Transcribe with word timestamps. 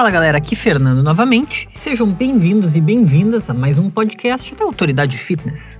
Fala 0.00 0.10
galera, 0.10 0.38
aqui 0.38 0.56
Fernando 0.56 1.02
novamente. 1.02 1.68
Sejam 1.74 2.10
bem-vindos 2.10 2.74
e 2.74 2.80
bem-vindas 2.80 3.50
a 3.50 3.52
mais 3.52 3.76
um 3.76 3.90
podcast 3.90 4.54
da 4.54 4.64
Autoridade 4.64 5.18
Fitness. 5.18 5.78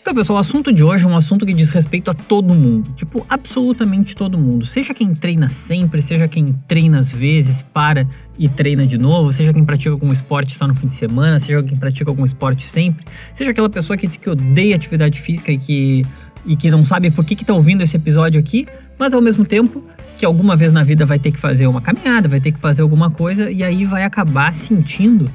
Então, 0.00 0.12
pessoal, 0.12 0.38
o 0.38 0.40
assunto 0.40 0.72
de 0.72 0.82
hoje 0.82 1.04
é 1.04 1.06
um 1.06 1.16
assunto 1.16 1.46
que 1.46 1.54
diz 1.54 1.70
respeito 1.70 2.10
a 2.10 2.14
todo 2.14 2.52
mundo. 2.52 2.92
Tipo, 2.96 3.24
absolutamente 3.28 4.16
todo 4.16 4.36
mundo. 4.36 4.66
Seja 4.66 4.92
quem 4.92 5.14
treina 5.14 5.48
sempre, 5.48 6.02
seja 6.02 6.26
quem 6.26 6.46
treina 6.66 6.98
às 6.98 7.12
vezes, 7.12 7.62
para 7.62 8.04
e 8.36 8.48
treina 8.48 8.84
de 8.84 8.98
novo, 8.98 9.32
seja 9.32 9.52
quem 9.52 9.64
pratica 9.64 9.92
algum 9.92 10.12
esporte 10.12 10.56
só 10.56 10.66
no 10.66 10.74
fim 10.74 10.88
de 10.88 10.94
semana, 10.94 11.38
seja 11.38 11.62
quem 11.62 11.76
pratica 11.76 12.10
algum 12.10 12.24
esporte 12.24 12.66
sempre, 12.66 13.04
seja 13.32 13.52
aquela 13.52 13.70
pessoa 13.70 13.96
que 13.96 14.08
diz 14.08 14.16
que 14.16 14.28
odeia 14.28 14.74
atividade 14.74 15.20
física 15.20 15.52
e 15.52 15.58
que, 15.58 16.04
e 16.46 16.56
que 16.56 16.70
não 16.70 16.84
sabe 16.84 17.10
por 17.10 17.24
que 17.24 17.34
está 17.34 17.52
ouvindo 17.52 17.82
esse 17.82 17.96
episódio 17.96 18.38
aqui, 18.38 18.66
mas 18.98 19.12
ao 19.12 19.20
mesmo 19.20 19.44
tempo 19.44 19.82
que 20.16 20.24
alguma 20.24 20.56
vez 20.56 20.72
na 20.72 20.82
vida 20.82 21.04
vai 21.04 21.18
ter 21.18 21.32
que 21.32 21.38
fazer 21.38 21.66
uma 21.66 21.80
caminhada, 21.80 22.28
vai 22.28 22.40
ter 22.40 22.52
que 22.52 22.58
fazer 22.58 22.82
alguma 22.82 23.10
coisa 23.10 23.50
e 23.50 23.62
aí 23.62 23.84
vai 23.84 24.04
acabar 24.04 24.54
sentindo 24.54 25.30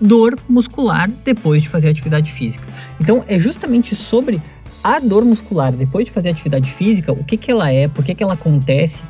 dor 0.00 0.38
muscular 0.48 1.10
depois 1.24 1.62
de 1.62 1.68
fazer 1.68 1.88
atividade 1.88 2.32
física. 2.32 2.64
Então 3.00 3.24
é 3.26 3.38
justamente 3.38 3.96
sobre 3.96 4.42
a 4.82 4.98
dor 4.98 5.24
muscular 5.24 5.72
depois 5.72 6.06
de 6.06 6.12
fazer 6.12 6.30
atividade 6.30 6.70
física, 6.70 7.12
o 7.12 7.24
que, 7.24 7.36
que 7.36 7.50
ela 7.50 7.70
é, 7.70 7.88
por 7.88 8.04
que, 8.04 8.14
que 8.14 8.22
ela 8.22 8.34
acontece, 8.34 9.02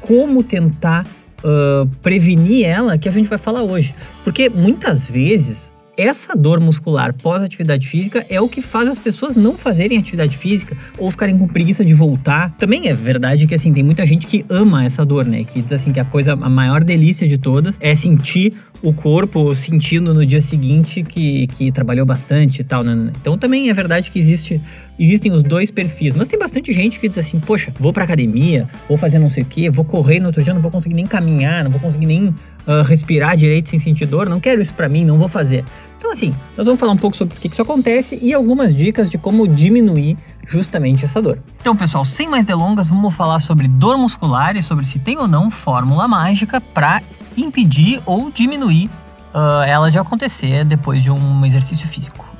como 0.00 0.42
tentar 0.42 1.06
uh, 1.44 1.86
prevenir 2.02 2.66
ela, 2.66 2.98
que 2.98 3.08
a 3.08 3.12
gente 3.12 3.28
vai 3.28 3.38
falar 3.38 3.62
hoje. 3.62 3.94
Porque 4.22 4.48
muitas 4.48 5.08
vezes 5.08 5.72
essa 5.96 6.34
dor 6.34 6.60
muscular 6.60 7.12
pós-atividade 7.14 7.86
física 7.86 8.24
é 8.28 8.40
o 8.40 8.48
que 8.48 8.60
faz 8.60 8.88
as 8.88 8.98
pessoas 8.98 9.36
não 9.36 9.56
fazerem 9.56 9.98
atividade 9.98 10.36
física 10.36 10.76
ou 10.98 11.10
ficarem 11.10 11.38
com 11.38 11.46
preguiça 11.46 11.84
de 11.84 11.94
voltar. 11.94 12.50
Também 12.58 12.88
é 12.88 12.94
verdade 12.94 13.46
que 13.46 13.54
assim 13.54 13.72
tem 13.72 13.82
muita 13.82 14.04
gente 14.04 14.26
que 14.26 14.44
ama 14.48 14.84
essa 14.84 15.04
dor, 15.04 15.24
né? 15.24 15.44
Que 15.44 15.62
diz 15.62 15.72
assim 15.72 15.92
que 15.92 16.00
a 16.00 16.04
coisa 16.04 16.32
a 16.32 16.48
maior 16.48 16.82
delícia 16.82 17.26
de 17.28 17.38
todas 17.38 17.78
é 17.80 17.94
sentir 17.94 18.54
o 18.84 18.92
corpo 18.92 19.54
sentindo 19.54 20.12
no 20.12 20.26
dia 20.26 20.42
seguinte 20.42 21.02
que, 21.02 21.46
que 21.48 21.72
trabalhou 21.72 22.04
bastante 22.04 22.60
e 22.60 22.64
tal. 22.64 22.84
Né? 22.84 23.10
Então 23.18 23.38
também 23.38 23.70
é 23.70 23.72
verdade 23.72 24.10
que 24.10 24.18
existe, 24.18 24.60
existem 24.98 25.32
os 25.32 25.42
dois 25.42 25.70
perfis. 25.70 26.14
Mas 26.14 26.28
tem 26.28 26.38
bastante 26.38 26.70
gente 26.70 27.00
que 27.00 27.08
diz 27.08 27.16
assim, 27.16 27.40
poxa, 27.40 27.72
vou 27.80 27.94
pra 27.94 28.04
academia, 28.04 28.68
vou 28.86 28.98
fazer 28.98 29.18
não 29.18 29.30
sei 29.30 29.42
o 29.42 29.46
que, 29.46 29.70
vou 29.70 29.86
correr 29.86 30.20
no 30.20 30.26
outro 30.26 30.42
dia, 30.42 30.52
não 30.52 30.60
vou 30.60 30.70
conseguir 30.70 30.94
nem 30.94 31.06
caminhar, 31.06 31.64
não 31.64 31.70
vou 31.70 31.80
conseguir 31.80 32.04
nem 32.04 32.26
uh, 32.28 32.82
respirar 32.84 33.36
direito 33.38 33.70
sem 33.70 33.78
sentir 33.78 34.06
dor, 34.06 34.28
não 34.28 34.38
quero 34.38 34.60
isso 34.60 34.74
para 34.74 34.88
mim, 34.88 35.04
não 35.04 35.18
vou 35.18 35.28
fazer. 35.28 35.64
Então 36.04 36.12
assim, 36.12 36.34
nós 36.54 36.66
vamos 36.66 36.78
falar 36.78 36.92
um 36.92 36.98
pouco 36.98 37.16
sobre 37.16 37.34
o 37.34 37.40
que 37.40 37.48
isso 37.48 37.62
acontece 37.62 38.18
e 38.20 38.34
algumas 38.34 38.76
dicas 38.76 39.08
de 39.08 39.16
como 39.16 39.48
diminuir 39.48 40.18
justamente 40.46 41.02
essa 41.02 41.22
dor. 41.22 41.38
Então, 41.58 41.74
pessoal, 41.74 42.04
sem 42.04 42.28
mais 42.28 42.44
delongas, 42.44 42.90
vamos 42.90 43.14
falar 43.14 43.40
sobre 43.40 43.66
dor 43.66 43.96
muscular 43.96 44.54
e 44.54 44.62
sobre 44.62 44.84
se 44.84 44.98
tem 44.98 45.16
ou 45.16 45.26
não 45.26 45.50
fórmula 45.50 46.06
mágica 46.06 46.60
para 46.60 47.00
impedir 47.34 48.02
ou 48.04 48.30
diminuir 48.30 48.90
uh, 49.32 49.62
ela 49.66 49.90
de 49.90 49.98
acontecer 49.98 50.62
depois 50.62 51.02
de 51.02 51.10
um 51.10 51.46
exercício 51.46 51.88
físico. 51.88 52.33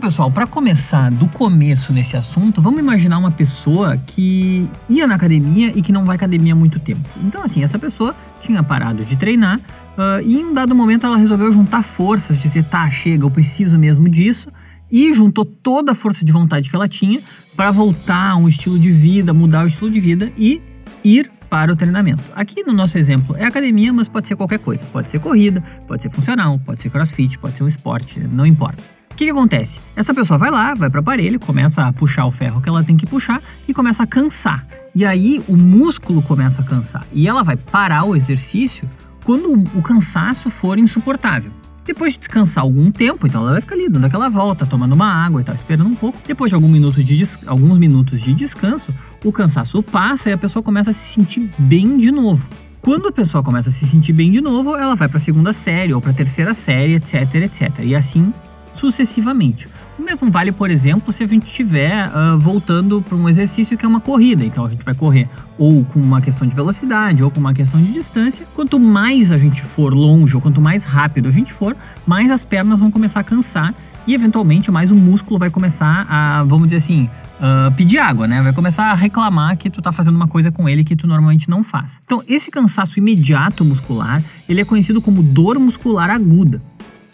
Então, 0.00 0.08
pessoal, 0.08 0.30
para 0.30 0.46
começar 0.46 1.10
do 1.10 1.28
começo 1.28 1.92
nesse 1.92 2.16
assunto, 2.16 2.58
vamos 2.62 2.80
imaginar 2.80 3.18
uma 3.18 3.30
pessoa 3.30 3.98
que 3.98 4.66
ia 4.88 5.06
na 5.06 5.14
academia 5.14 5.76
e 5.76 5.82
que 5.82 5.92
não 5.92 6.06
vai 6.06 6.14
à 6.14 6.16
academia 6.16 6.54
há 6.54 6.56
muito 6.56 6.80
tempo. 6.80 7.06
Então, 7.22 7.42
assim, 7.42 7.62
essa 7.62 7.78
pessoa 7.78 8.16
tinha 8.40 8.62
parado 8.62 9.04
de 9.04 9.14
treinar 9.14 9.58
uh, 9.58 10.22
e 10.24 10.40
em 10.40 10.46
um 10.46 10.54
dado 10.54 10.74
momento 10.74 11.04
ela 11.04 11.18
resolveu 11.18 11.52
juntar 11.52 11.82
forças, 11.82 12.38
dizer, 12.38 12.64
tá, 12.64 12.88
chega, 12.88 13.26
eu 13.26 13.30
preciso 13.30 13.78
mesmo 13.78 14.08
disso, 14.08 14.50
e 14.90 15.12
juntou 15.12 15.44
toda 15.44 15.92
a 15.92 15.94
força 15.94 16.24
de 16.24 16.32
vontade 16.32 16.70
que 16.70 16.74
ela 16.74 16.88
tinha 16.88 17.20
para 17.54 17.70
voltar 17.70 18.30
a 18.30 18.36
um 18.36 18.48
estilo 18.48 18.78
de 18.78 18.90
vida, 18.90 19.34
mudar 19.34 19.64
o 19.64 19.66
estilo 19.66 19.90
de 19.90 20.00
vida 20.00 20.32
e 20.38 20.62
ir 21.04 21.30
para 21.50 21.74
o 21.74 21.76
treinamento. 21.76 22.22
Aqui 22.34 22.64
no 22.64 22.72
nosso 22.72 22.96
exemplo 22.96 23.36
é 23.36 23.44
academia, 23.44 23.92
mas 23.92 24.08
pode 24.08 24.28
ser 24.28 24.34
qualquer 24.34 24.60
coisa. 24.60 24.82
Pode 24.86 25.10
ser 25.10 25.20
corrida, 25.20 25.62
pode 25.86 26.00
ser 26.00 26.08
funcional, 26.08 26.58
pode 26.58 26.80
ser 26.80 26.88
crossfit, 26.88 27.38
pode 27.38 27.58
ser 27.58 27.64
um 27.64 27.68
esporte, 27.68 28.18
não 28.18 28.46
importa. 28.46 28.99
Que, 29.20 29.26
que 29.26 29.32
acontece? 29.32 29.80
Essa 29.94 30.14
pessoa 30.14 30.38
vai 30.38 30.50
lá, 30.50 30.72
vai 30.72 30.88
para 30.88 30.96
o 30.96 31.02
aparelho, 31.02 31.38
começa 31.38 31.84
a 31.84 31.92
puxar 31.92 32.24
o 32.24 32.30
ferro 32.30 32.58
que 32.62 32.70
ela 32.70 32.82
tem 32.82 32.96
que 32.96 33.04
puxar 33.04 33.42
e 33.68 33.74
começa 33.74 34.02
a 34.02 34.06
cansar. 34.06 34.66
E 34.94 35.04
aí 35.04 35.44
o 35.46 35.58
músculo 35.58 36.22
começa 36.22 36.62
a 36.62 36.64
cansar. 36.64 37.06
E 37.12 37.28
ela 37.28 37.42
vai 37.42 37.54
parar 37.54 38.04
o 38.04 38.16
exercício 38.16 38.88
quando 39.22 39.52
o 39.52 39.82
cansaço 39.82 40.48
for 40.48 40.78
insuportável. 40.78 41.50
Depois 41.84 42.14
de 42.14 42.20
descansar 42.20 42.64
algum 42.64 42.90
tempo, 42.90 43.26
então 43.26 43.42
ela 43.42 43.52
vai 43.52 43.60
ficar 43.60 43.74
ali 43.74 43.90
dando 43.90 44.06
aquela 44.06 44.30
volta, 44.30 44.64
tomando 44.64 44.94
uma 44.94 45.12
água 45.26 45.42
e 45.42 45.44
tal, 45.44 45.54
esperando 45.54 45.90
um 45.90 45.94
pouco. 45.94 46.16
Depois 46.26 46.48
de 46.48 46.54
algum 46.54 46.68
minuto 46.68 47.04
de 47.04 47.22
alguns 47.46 47.76
minutos 47.76 48.22
de 48.22 48.32
descanso, 48.32 48.90
o 49.22 49.30
cansaço 49.30 49.82
passa 49.82 50.30
e 50.30 50.32
a 50.32 50.38
pessoa 50.38 50.62
começa 50.62 50.92
a 50.92 50.94
se 50.94 51.12
sentir 51.12 51.50
bem 51.58 51.98
de 51.98 52.10
novo. 52.10 52.48
Quando 52.80 53.08
a 53.08 53.12
pessoa 53.12 53.44
começa 53.44 53.68
a 53.68 53.72
se 53.72 53.86
sentir 53.86 54.14
bem 54.14 54.30
de 54.30 54.40
novo, 54.40 54.74
ela 54.78 54.94
vai 54.94 55.08
para 55.08 55.18
a 55.18 55.20
segunda 55.20 55.52
série 55.52 55.92
ou 55.92 56.00
para 56.00 56.10
a 56.10 56.14
terceira 56.14 56.54
série, 56.54 56.94
etc, 56.94 57.34
etc. 57.34 57.80
E 57.82 57.94
assim 57.94 58.32
sucessivamente. 58.72 59.68
O 59.98 60.02
mesmo 60.02 60.30
vale, 60.30 60.50
por 60.50 60.70
exemplo, 60.70 61.12
se 61.12 61.22
a 61.22 61.26
gente 61.26 61.44
estiver 61.44 62.08
uh, 62.08 62.38
voltando 62.38 63.02
para 63.02 63.14
um 63.14 63.28
exercício 63.28 63.76
que 63.76 63.84
é 63.84 63.88
uma 63.88 64.00
corrida. 64.00 64.44
Então 64.44 64.64
a 64.64 64.70
gente 64.70 64.84
vai 64.84 64.94
correr 64.94 65.28
ou 65.58 65.84
com 65.84 66.00
uma 66.00 66.22
questão 66.22 66.48
de 66.48 66.54
velocidade 66.54 67.22
ou 67.22 67.30
com 67.30 67.38
uma 67.38 67.52
questão 67.52 67.80
de 67.80 67.92
distância. 67.92 68.46
Quanto 68.54 68.80
mais 68.80 69.30
a 69.30 69.36
gente 69.36 69.62
for 69.62 69.92
longe 69.92 70.34
ou 70.34 70.40
quanto 70.40 70.60
mais 70.60 70.84
rápido 70.84 71.28
a 71.28 71.30
gente 71.30 71.52
for, 71.52 71.76
mais 72.06 72.30
as 72.30 72.44
pernas 72.44 72.80
vão 72.80 72.90
começar 72.90 73.20
a 73.20 73.24
cansar 73.24 73.74
e 74.06 74.14
eventualmente 74.14 74.70
mais 74.70 74.90
o 74.90 74.94
músculo 74.94 75.38
vai 75.38 75.50
começar 75.50 76.06
a, 76.08 76.42
vamos 76.44 76.68
dizer 76.68 76.78
assim, 76.78 77.10
uh, 77.40 77.70
pedir 77.74 77.98
água, 77.98 78.26
né? 78.26 78.42
Vai 78.42 78.52
começar 78.52 78.90
a 78.90 78.94
reclamar 78.94 79.56
que 79.56 79.70
tu 79.70 79.82
tá 79.82 79.90
fazendo 79.92 80.16
uma 80.16 80.28
coisa 80.28 80.52
com 80.52 80.68
ele 80.68 80.84
que 80.84 80.94
tu 80.94 81.06
normalmente 81.06 81.48
não 81.48 81.62
faz. 81.62 82.00
Então, 82.04 82.22
esse 82.28 82.50
cansaço 82.50 82.98
imediato 82.98 83.64
muscular, 83.64 84.22
ele 84.48 84.60
é 84.60 84.64
conhecido 84.64 85.00
como 85.00 85.22
dor 85.22 85.58
muscular 85.58 86.10
aguda. 86.10 86.62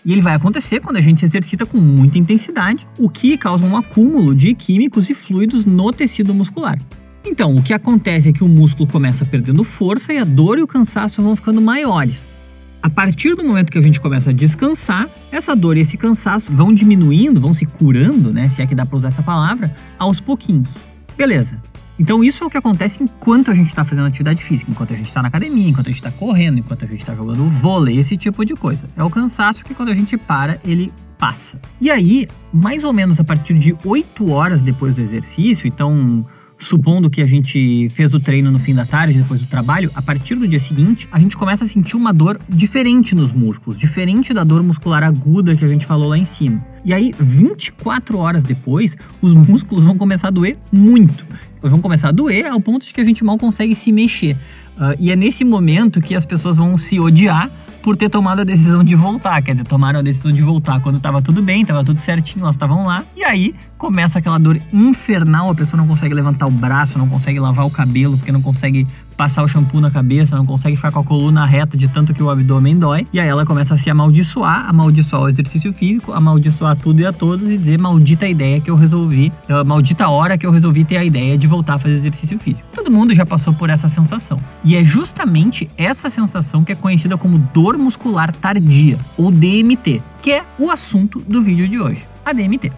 E 0.07 0.13
ele 0.13 0.23
vai 0.23 0.37
acontecer 0.37 0.79
quando 0.79 0.99
a 0.99 1.01
gente 1.01 1.19
se 1.19 1.27
exercita 1.27 1.67
com 1.67 1.79
muita 1.79 2.17
intensidade, 2.17 2.87
o 2.97 3.11
que 3.11 3.37
causa 3.37 3.67
um 3.67 3.77
acúmulo 3.77 4.37
de 4.37 4.55
químicos 4.55 5.11
e 5.11 5.15
fluidos 5.15 5.65
no 5.65 5.93
tecido 5.93 6.33
muscular. 6.33 6.79
Então, 7.25 7.57
o 7.57 7.61
que 7.61 7.75
acontece 7.75 8.29
é 8.29 8.33
que 8.33 8.45
o 8.45 8.49
músculo 8.49 8.89
começa 8.89 9.25
perdendo 9.25 9.65
força 9.65 10.13
e 10.13 10.19
a 10.19 10.23
dor 10.23 10.61
e 10.61 10.63
o 10.63 10.67
cansaço 10.67 11.21
vão 11.21 11.35
ficando 11.35 11.61
maiores. 11.61 12.37
A 12.81 12.89
partir 12.89 13.35
do 13.35 13.45
momento 13.45 13.73
que 13.73 13.79
a 13.79 13.83
gente 13.83 13.99
começa 13.99 14.31
a 14.31 14.33
descansar, 14.33 15.09
essa 15.33 15.57
dor 15.57 15.77
e 15.77 15.81
esse 15.81 15.97
cansaço 15.97 16.53
vão 16.53 16.73
diminuindo, 16.73 17.41
vão 17.41 17.53
se 17.53 17.67
curando, 17.67 18.33
né, 18.33 18.47
se 18.47 18.63
é 18.63 18.67
que 18.67 18.77
dá 18.77 18.87
para 18.87 18.99
usar 18.99 19.09
essa 19.09 19.25
palavra, 19.25 19.75
aos 19.99 20.21
pouquinhos. 20.21 20.71
Beleza. 21.19 21.61
Então 21.99 22.23
isso 22.23 22.45
é 22.45 22.47
o 22.47 22.51
que 22.51 22.59
acontece 22.59 23.03
enquanto 23.03 23.51
a 23.51 23.55
gente 23.55 23.69
está 23.69 23.85
fazendo 23.85 24.07
atividade 24.07 24.43
física, 24.43 24.71
enquanto 24.71 24.93
a 24.93 24.97
gente 24.97 25.07
está 25.07 25.23
na 25.23 25.29
academia, 25.29 25.69
enquanto 25.69 25.87
a 25.87 25.91
gente 25.91 25.99
está 25.99 26.11
correndo, 26.11 26.59
enquanto 26.59 26.85
a 26.85 26.89
gente 26.89 27.01
está 27.01 27.15
jogando 27.15 27.49
vôlei, 27.51 27.99
esse 27.99 28.17
tipo 28.17 28.45
de 28.45 28.55
coisa. 28.55 28.87
É 28.97 29.03
o 29.03 29.11
cansaço 29.11 29.65
que 29.65 29.75
quando 29.75 29.91
a 29.91 29.95
gente 29.95 30.17
para, 30.17 30.61
ele 30.65 30.93
passa. 31.19 31.59
E 31.81 31.91
aí, 31.91 32.29
mais 32.53 32.85
ou 32.85 32.93
menos 32.93 33.19
a 33.19 33.25
partir 33.25 33.55
de 33.59 33.75
8 33.85 34.31
horas 34.31 34.63
depois 34.63 34.95
do 34.95 35.01
exercício, 35.01 35.67
então 35.67 36.27
supondo 36.59 37.11
que 37.11 37.21
a 37.21 37.25
gente 37.25 37.89
fez 37.91 38.15
o 38.15 38.21
treino 38.21 38.51
no 38.51 38.59
fim 38.59 38.75
da 38.75 38.85
tarde, 38.85 39.19
depois 39.19 39.41
do 39.41 39.47
trabalho, 39.47 39.91
a 39.95 40.03
partir 40.03 40.35
do 40.35 40.49
dia 40.49 40.61
seguinte, 40.61 41.09
a 41.13 41.19
gente 41.19 41.37
começa 41.37 41.65
a 41.65 41.67
sentir 41.67 41.97
uma 41.97 42.13
dor 42.13 42.41
diferente 42.49 43.15
nos 43.15 43.33
músculos, 43.33 43.79
diferente 43.79 44.33
da 44.33 44.43
dor 44.43 44.63
muscular 44.63 45.03
aguda 45.03 45.55
que 45.55 45.65
a 45.65 45.69
gente 45.69 45.85
falou 45.85 46.09
lá 46.09 46.19
em 46.19 46.25
cima. 46.25 46.65
E 46.85 46.93
aí, 46.93 47.15
24 47.19 48.19
horas 48.19 48.45
depois, 48.45 48.97
os 49.21 49.35
músculos 49.35 49.85
vão 49.85 49.97
começar 49.97 50.29
a 50.29 50.31
doer 50.31 50.57
muito. 50.73 51.27
Vão 51.61 51.81
começar 51.81 52.09
a 52.09 52.13
doer 52.13 52.47
ao 52.47 52.61
ponto 52.61 52.87
de 52.87 52.95
que 52.95 53.01
a 53.01 53.05
gente 53.05 53.25
mal 53.25 53.37
consegue 53.39 53.75
se 53.75 53.91
mexer. 53.91 54.37
Uh, 54.77 54.95
e 54.99 55.11
é 55.11 55.17
nesse 55.17 55.45
momento 55.45 56.01
que 56.01 56.15
as 56.15 56.25
pessoas 56.25 56.57
vão 56.57 56.79
se 56.79 57.01
odiar 57.01 57.51
por 57.87 57.97
ter 57.97 58.11
tomado 58.11 58.41
a 58.41 58.45
decisão 58.45 58.83
de 58.83 58.97
voltar. 58.97 59.41
Quer 59.43 59.53
dizer, 59.53 59.65
tomaram 59.65 60.01
a 60.01 60.03
decisão 60.03 60.33
de 60.33 60.43
voltar 60.43 60.81
quando 60.81 60.97
estava 60.97 61.23
tudo 61.23 61.41
bem, 61.41 61.63
estava 61.63 61.85
tudo 61.85 62.01
certinho, 62.01 62.43
elas 62.43 62.57
estavam 62.57 62.85
lá. 62.85 63.05
E 63.15 63.23
aí 63.23 63.55
começa 63.79 64.19
aquela 64.19 64.39
dor 64.39 64.61
infernal, 64.73 65.51
a 65.51 65.55
pessoa 65.55 65.81
não 65.81 65.87
consegue 65.87 66.13
levantar 66.13 66.49
o 66.49 66.51
braço, 66.51 66.99
não 66.99 67.09
consegue 67.09 67.39
lavar 67.39 67.65
o 67.65 67.71
cabelo, 67.71 68.17
porque 68.17 68.33
não 68.33 68.43
consegue 68.43 68.89
passar 69.17 69.43
o 69.43 69.49
shampoo 69.49 69.81
na 69.81 69.91
cabeça, 69.91 70.37
não 70.37 70.47
consegue 70.47 70.77
ficar 70.77 70.93
com 70.93 71.01
a 71.01 71.05
coluna 71.05 71.47
reta 71.47 71.77
de 71.77 71.89
tanto 71.89 72.13
que 72.13 72.23
o 72.23 72.31
abdômen 72.31 72.79
dói. 72.79 73.07
E 73.13 73.21
aí 73.21 73.29
ela 73.29 73.47
começa 73.47 73.75
a 73.75 73.77
se 73.77 73.91
amaldiçoar, 73.91 74.69
amaldiçoar 74.69 75.23
o 75.23 75.29
exercício 75.29 75.73
físico, 75.73 76.13
amaldiçoar 76.13 76.77
tudo 76.77 77.01
e 77.01 77.07
a 77.07 77.13
todos 77.13 77.49
e 77.49 77.57
dizer 77.57 77.79
maldita 77.79 78.27
ideia 78.27 78.61
que 78.61 78.71
eu 78.71 78.77
resolvi, 78.77 79.33
uh, 79.49 79.65
maldita 79.65 80.09
hora 80.09 80.37
que 80.37 80.47
eu 80.47 80.51
resolvi 80.51 80.85
ter 80.85 80.97
a 80.97 81.05
ideia 81.05 81.39
de 81.39 81.47
voltar 81.47 81.75
a 81.75 81.79
fazer 81.79 81.95
exercício 81.95 82.39
físico. 82.39 82.69
Todo 82.75 82.91
mundo 82.91 83.15
já 83.15 83.25
passou 83.25 83.55
por 83.55 83.71
essa 83.71 83.89
sensação. 83.89 84.39
E 84.63 84.77
é 84.77 84.85
justamente 84.85 85.69
essa 85.77 86.11
sensação 86.11 86.65
que 86.65 86.73
é 86.73 86.75
conhecida 86.75 87.17
como 87.17 87.39
dor 87.53 87.79
muscular 87.79 88.35
tardia, 88.35 88.99
ou 89.17 89.31
DMT, 89.31 90.03
que 90.23 90.33
é 90.33 90.45
o 90.59 90.71
assunto 90.71 91.21
do 91.21 91.43
vídeo 91.43 91.69
de 91.69 91.81
hoje. 91.81 92.07
A 92.25 92.33
DMT. 92.33 92.73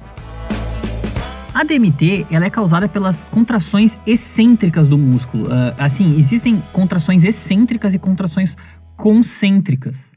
A 1.59 1.65
DMT 1.65 2.29
ela 2.31 2.45
é 2.45 2.51
causada 2.51 2.89
pelas 2.89 3.25
contrações 3.25 3.99
excêntricas 4.07 4.89
do 4.89 4.97
músculo. 4.97 5.49
Uh, 5.49 5.75
assim, 5.77 6.17
existem 6.17 6.63
contrações 6.73 7.25
excêntricas 7.25 7.95
e 7.95 7.99
contrações 7.99 8.57
concêntricas. 8.97 10.13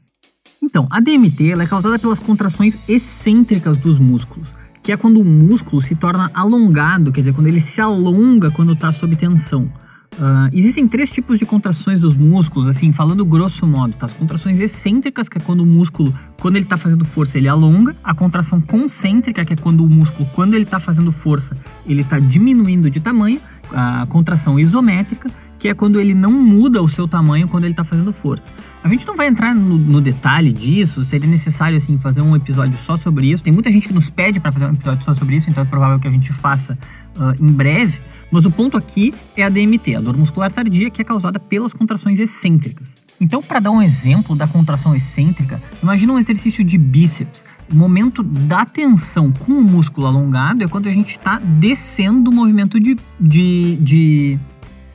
Então, 0.62 0.86
a 0.88 1.00
DMT 1.00 1.50
ela 1.50 1.64
é 1.64 1.66
causada 1.66 1.98
pelas 1.98 2.20
contrações 2.20 2.78
excêntricas 2.88 3.76
dos 3.76 3.98
músculos, 3.98 4.50
que 4.84 4.92
é 4.92 4.96
quando 4.96 5.20
o 5.20 5.24
músculo 5.24 5.82
se 5.82 5.96
torna 5.96 6.30
alongado, 6.32 7.10
quer 7.10 7.22
dizer, 7.22 7.34
quando 7.34 7.48
ele 7.48 7.58
se 7.58 7.80
alonga 7.80 8.52
quando 8.52 8.74
está 8.74 8.92
sob 8.92 9.16
tensão. 9.16 9.68
Uh, 10.12 10.50
existem 10.52 10.86
três 10.86 11.10
tipos 11.10 11.38
de 11.38 11.46
contrações 11.46 12.00
dos 12.00 12.14
músculos, 12.14 12.68
assim, 12.68 12.92
falando 12.92 13.24
grosso 13.24 13.66
modo, 13.66 13.94
tá? 13.94 14.04
As 14.06 14.12
contrações 14.12 14.60
excêntricas, 14.60 15.28
que 15.28 15.38
é 15.38 15.40
quando 15.40 15.60
o 15.60 15.66
músculo, 15.66 16.14
quando 16.38 16.56
ele 16.56 16.66
tá 16.66 16.76
fazendo 16.76 17.04
força, 17.04 17.38
ele 17.38 17.48
alonga. 17.48 17.96
A 18.04 18.14
contração 18.14 18.60
concêntrica, 18.60 19.44
que 19.44 19.54
é 19.54 19.56
quando 19.56 19.82
o 19.82 19.88
músculo, 19.88 20.28
quando 20.34 20.54
ele 20.54 20.66
tá 20.66 20.78
fazendo 20.78 21.10
força, 21.10 21.56
ele 21.86 22.04
tá 22.04 22.18
diminuindo 22.18 22.90
de 22.90 23.00
tamanho. 23.00 23.40
A 23.72 24.04
contração 24.06 24.60
isométrica, 24.60 25.30
que 25.62 25.68
é 25.68 25.74
quando 25.74 26.00
ele 26.00 26.12
não 26.12 26.32
muda 26.32 26.82
o 26.82 26.88
seu 26.88 27.06
tamanho 27.06 27.46
quando 27.46 27.62
ele 27.62 27.72
está 27.72 27.84
fazendo 27.84 28.12
força. 28.12 28.50
A 28.82 28.88
gente 28.88 29.06
não 29.06 29.14
vai 29.14 29.28
entrar 29.28 29.54
no, 29.54 29.78
no, 29.78 30.00
detalhe 30.00 30.52
disso, 30.52 31.04
seria 31.04 31.30
necessário 31.30 31.76
assim 31.76 32.00
fazer 32.00 32.20
um 32.20 32.34
episódio 32.34 32.76
só 32.78 32.96
sobre 32.96 33.30
isso. 33.30 33.44
Tem 33.44 33.52
muita 33.52 33.70
gente 33.70 33.86
que 33.86 33.94
nos 33.94 34.10
pede 34.10 34.40
para 34.40 34.50
fazer 34.50 34.66
um 34.66 34.72
episódio 34.72 35.04
só 35.04 35.14
sobre 35.14 35.36
isso, 35.36 35.48
então 35.48 35.62
é 35.62 35.64
provável 35.64 36.00
que 36.00 36.08
a 36.08 36.10
gente 36.10 36.32
faça 36.32 36.76
uh, 37.16 37.40
em 37.40 37.52
breve. 37.52 38.00
Mas 38.28 38.44
o 38.44 38.50
ponto 38.50 38.76
aqui 38.76 39.14
é 39.36 39.44
a 39.44 39.48
DMT, 39.48 39.94
a 39.94 40.00
dor 40.00 40.16
muscular 40.16 40.50
tardia, 40.50 40.90
que 40.90 41.00
é 41.00 41.04
causada 41.04 41.38
pelas 41.38 41.72
contrações 41.72 42.18
excêntricas. 42.18 42.96
Então, 43.20 43.40
para 43.40 43.60
dar 43.60 43.70
um 43.70 43.80
exemplo 43.80 44.34
da 44.34 44.48
contração 44.48 44.96
excêntrica, 44.96 45.62
imagina 45.80 46.12
um 46.12 46.18
exercício 46.18 46.64
de 46.64 46.76
bíceps. 46.76 47.46
O 47.70 47.76
momento 47.76 48.24
da 48.24 48.64
tensão 48.64 49.30
com 49.30 49.52
o 49.52 49.62
músculo 49.62 50.08
alongado 50.08 50.64
é 50.64 50.66
quando 50.66 50.88
a 50.88 50.92
gente 50.92 51.10
está 51.10 51.38
descendo 51.38 52.32
o 52.32 52.34
movimento 52.34 52.80
de, 52.80 52.96
de, 53.20 53.76
de 53.76 54.40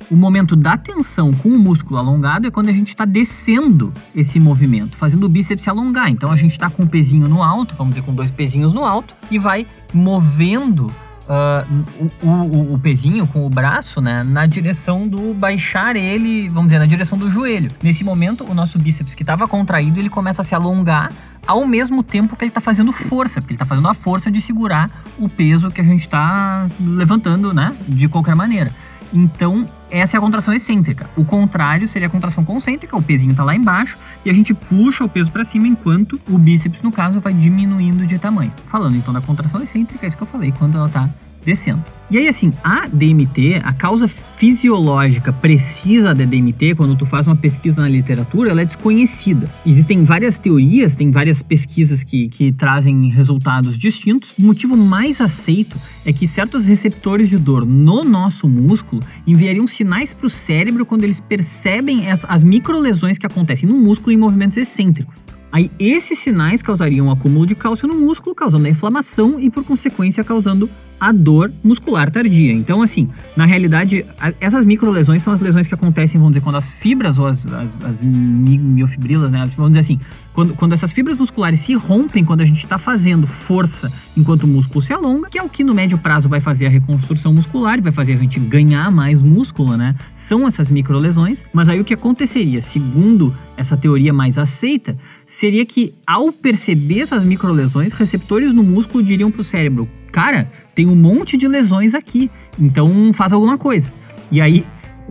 o 0.09 0.15
momento 0.15 0.55
da 0.55 0.77
tensão 0.77 1.33
com 1.33 1.49
o 1.49 1.59
músculo 1.59 1.99
alongado 1.99 2.47
é 2.47 2.51
quando 2.51 2.69
a 2.69 2.73
gente 2.73 2.87
está 2.89 3.05
descendo 3.05 3.93
esse 4.15 4.39
movimento, 4.39 4.95
fazendo 4.95 5.25
o 5.25 5.29
bíceps 5.29 5.63
se 5.63 5.69
alongar. 5.69 6.09
Então 6.09 6.31
a 6.31 6.35
gente 6.35 6.51
está 6.51 6.69
com 6.69 6.83
o 6.83 6.87
pezinho 6.87 7.27
no 7.27 7.43
alto, 7.43 7.75
vamos 7.75 7.93
dizer 7.93 8.05
com 8.05 8.13
dois 8.13 8.31
pezinhos 8.31 8.73
no 8.73 8.85
alto, 8.85 9.13
e 9.29 9.37
vai 9.37 9.67
movendo 9.93 10.91
Uh, 11.27 12.09
o, 12.23 12.27
o, 12.29 12.73
o, 12.75 12.79
pezinho 12.79 13.27
com 13.27 13.45
o 13.45 13.49
braço, 13.49 13.99
né, 13.99 14.23
na 14.23 14.45
direção 14.45 15.05
do 15.05 15.33
baixar 15.33 15.97
ele, 15.97 16.47
vamos 16.47 16.69
dizer, 16.69 16.79
na 16.79 16.85
direção 16.85 17.17
do 17.17 17.29
joelho. 17.29 17.69
Nesse 17.83 18.01
momento, 18.01 18.49
o 18.49 18.53
nosso 18.53 18.79
bíceps 18.79 19.13
que 19.13 19.23
estava 19.23 19.45
contraído, 19.45 19.99
ele 19.99 20.09
começa 20.09 20.41
a 20.41 20.45
se 20.45 20.55
alongar 20.55 21.11
ao 21.45 21.67
mesmo 21.67 22.01
tempo 22.01 22.33
que 22.37 22.45
ele 22.45 22.49
está 22.49 22.61
fazendo 22.61 22.93
força, 22.93 23.41
porque 23.41 23.51
ele 23.51 23.55
está 23.55 23.65
fazendo 23.65 23.89
a 23.89 23.93
força 23.93 24.31
de 24.31 24.39
segurar 24.39 24.89
o 25.19 25.27
peso 25.27 25.69
que 25.69 25.81
a 25.81 25.83
gente 25.83 25.99
está 25.99 26.69
levantando, 26.79 27.53
né, 27.53 27.75
de 27.89 28.07
qualquer 28.07 28.33
maneira. 28.33 28.71
Então, 29.13 29.65
essa 29.89 30.15
é 30.15 30.17
a 30.17 30.21
contração 30.21 30.53
excêntrica. 30.53 31.09
O 31.15 31.23
contrário 31.23 31.87
seria 31.87 32.07
a 32.07 32.11
contração 32.11 32.43
concêntrica, 32.43 32.95
o 32.95 33.01
pezinho 33.01 33.31
está 33.31 33.43
lá 33.43 33.55
embaixo 33.55 33.97
e 34.25 34.29
a 34.29 34.33
gente 34.33 34.53
puxa 34.53 35.03
o 35.03 35.09
peso 35.09 35.31
para 35.31 35.45
cima 35.45 35.67
enquanto 35.67 36.19
o 36.29 36.37
bíceps, 36.37 36.81
no 36.81 36.91
caso, 36.91 37.19
vai 37.19 37.33
diminuindo 37.33 38.05
de 38.05 38.19
tamanho. 38.19 38.51
Falando 38.67 38.97
então 38.97 39.13
da 39.13 39.21
contração 39.21 39.61
excêntrica, 39.61 40.05
é 40.05 40.07
isso 40.07 40.17
que 40.17 40.23
eu 40.23 40.27
falei 40.27 40.51
quando 40.51 40.77
ela 40.77 40.87
está 40.87 41.09
descendo. 41.45 41.83
E 42.09 42.17
aí, 42.17 42.29
assim, 42.29 42.53
a 42.63 42.87
DMT, 42.87 43.61
a 43.65 43.73
causa 43.73 44.07
fisiológica 44.07 45.33
precisa 45.33 46.15
da 46.15 46.23
DMT, 46.23 46.75
quando 46.75 46.95
tu 46.95 47.05
faz 47.05 47.27
uma 47.27 47.35
pesquisa 47.35 47.81
na 47.81 47.89
literatura, 47.89 48.49
ela 48.49 48.61
é 48.61 48.65
desconhecida. 48.65 49.51
Existem 49.65 50.05
várias 50.05 50.39
teorias, 50.39 50.95
tem 50.95 51.11
várias 51.11 51.43
pesquisas 51.43 52.05
que, 52.05 52.29
que 52.29 52.53
trazem 52.53 53.09
resultados 53.09 53.77
distintos. 53.77 54.31
O 54.39 54.41
motivo 54.41 54.77
mais 54.77 55.19
aceito 55.19 55.75
é 56.05 56.13
que 56.13 56.25
certos 56.25 56.63
receptores 56.63 57.27
de 57.27 57.37
dor 57.37 57.65
no 57.65 58.05
nosso 58.05 58.47
músculo 58.47 59.03
enviariam 59.25 59.67
sinais 59.67 60.13
para 60.13 60.27
o 60.27 60.29
cérebro 60.29 60.85
quando 60.85 61.03
eles 61.03 61.19
percebem 61.19 62.09
as, 62.09 62.23
as 62.23 62.41
microlesões 62.41 63.17
que 63.17 63.25
acontecem 63.25 63.67
no 63.67 63.75
músculo 63.75 64.13
em 64.13 64.17
movimentos 64.17 64.55
excêntricos. 64.55 65.25
Aí 65.51 65.69
esses 65.77 66.19
sinais 66.19 66.61
causariam 66.61 67.07
um 67.07 67.11
acúmulo 67.11 67.45
de 67.45 67.55
cálcio 67.55 67.87
no 67.87 67.95
músculo, 67.95 68.35
causando 68.35 68.65
a 68.67 68.69
inflamação 68.69 69.39
e 69.39 69.49
por 69.49 69.65
consequência 69.65 70.23
causando 70.23 70.69
a 70.99 71.11
dor 71.11 71.51
muscular 71.63 72.11
tardia. 72.11 72.51
Então, 72.51 72.81
assim, 72.81 73.09
na 73.35 73.45
realidade, 73.45 74.05
essas 74.39 74.65
microlesões 74.65 75.21
são 75.21 75.31
as 75.31 75.39
lesões 75.39 75.67
que 75.67 75.73
acontecem, 75.73 76.19
vamos 76.19 76.33
dizer, 76.33 76.43
quando 76.43 76.55
as 76.55 76.69
fibras 76.69 77.17
ou 77.17 77.27
as, 77.27 77.45
as, 77.45 77.83
as 77.83 78.01
miofibrilas, 78.01 79.31
né? 79.31 79.47
Vamos 79.55 79.71
dizer 79.71 79.79
assim, 79.79 79.99
quando, 80.33 80.53
quando 80.55 80.73
essas 80.73 80.91
fibras 80.91 81.17
musculares 81.17 81.59
se 81.59 81.73
rompem 81.73 82.23
quando 82.23 82.41
a 82.41 82.45
gente 82.45 82.57
está 82.57 82.77
fazendo 82.77 83.25
força 83.25 83.91
enquanto 84.15 84.43
o 84.43 84.47
músculo 84.47 84.81
se 84.81 84.93
alonga, 84.93 85.29
que 85.29 85.39
é 85.39 85.43
o 85.43 85.49
que 85.49 85.63
no 85.63 85.73
médio 85.73 85.97
prazo 85.97 86.29
vai 86.29 86.39
fazer 86.39 86.67
a 86.67 86.69
reconstrução 86.69 87.33
muscular 87.33 87.81
vai 87.81 87.91
fazer 87.91 88.13
a 88.13 88.17
gente 88.17 88.39
ganhar 88.39 88.91
mais 88.91 89.21
músculo, 89.21 89.75
né? 89.75 89.95
São 90.13 90.47
essas 90.47 90.69
microlesões, 90.69 91.43
mas 91.51 91.67
aí 91.69 91.79
o 91.79 91.83
que 91.83 91.93
aconteceria, 91.93 92.61
segundo 92.61 93.35
essa 93.55 93.75
teoria 93.75 94.13
mais 94.13 94.37
aceita, 94.37 94.97
seria 95.25 95.65
que 95.65 95.93
ao 96.05 96.31
perceber 96.31 96.99
essas 96.99 97.23
microlesões, 97.23 97.91
receptores 97.91 98.53
no 98.53 98.63
músculo 98.63 99.03
diriam 99.03 99.31
para 99.31 99.41
o 99.41 99.43
cérebro: 99.43 99.87
cara, 100.11 100.51
tem 100.73 100.87
um 100.87 100.95
monte 100.95 101.37
de 101.37 101.47
lesões 101.47 101.93
aqui, 101.93 102.29
então 102.59 103.11
faz 103.13 103.33
alguma 103.33 103.57
coisa. 103.57 103.91
E 104.31 104.41
aí 104.41 104.65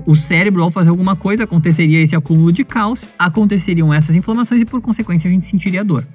o 0.05 0.15
cérebro, 0.15 0.63
ao 0.63 0.71
fazer 0.71 0.91
alguma 0.91 1.17
coisa, 1.17 1.45
aconteceria 1.45 2.03
esse 2.03 2.15
acúmulo 2.15 2.53
de 2.53 2.65
cálcio, 2.65 3.09
aconteceriam 3.19 3.95
essas 3.95 4.15
inflamações 4.15 4.61
e, 4.61 4.65
por 4.65 4.81
consequência, 4.81 5.29
a 5.29 5.33
gente 5.33 5.47
sentiria 5.47 5.85
dor. 5.85 6.07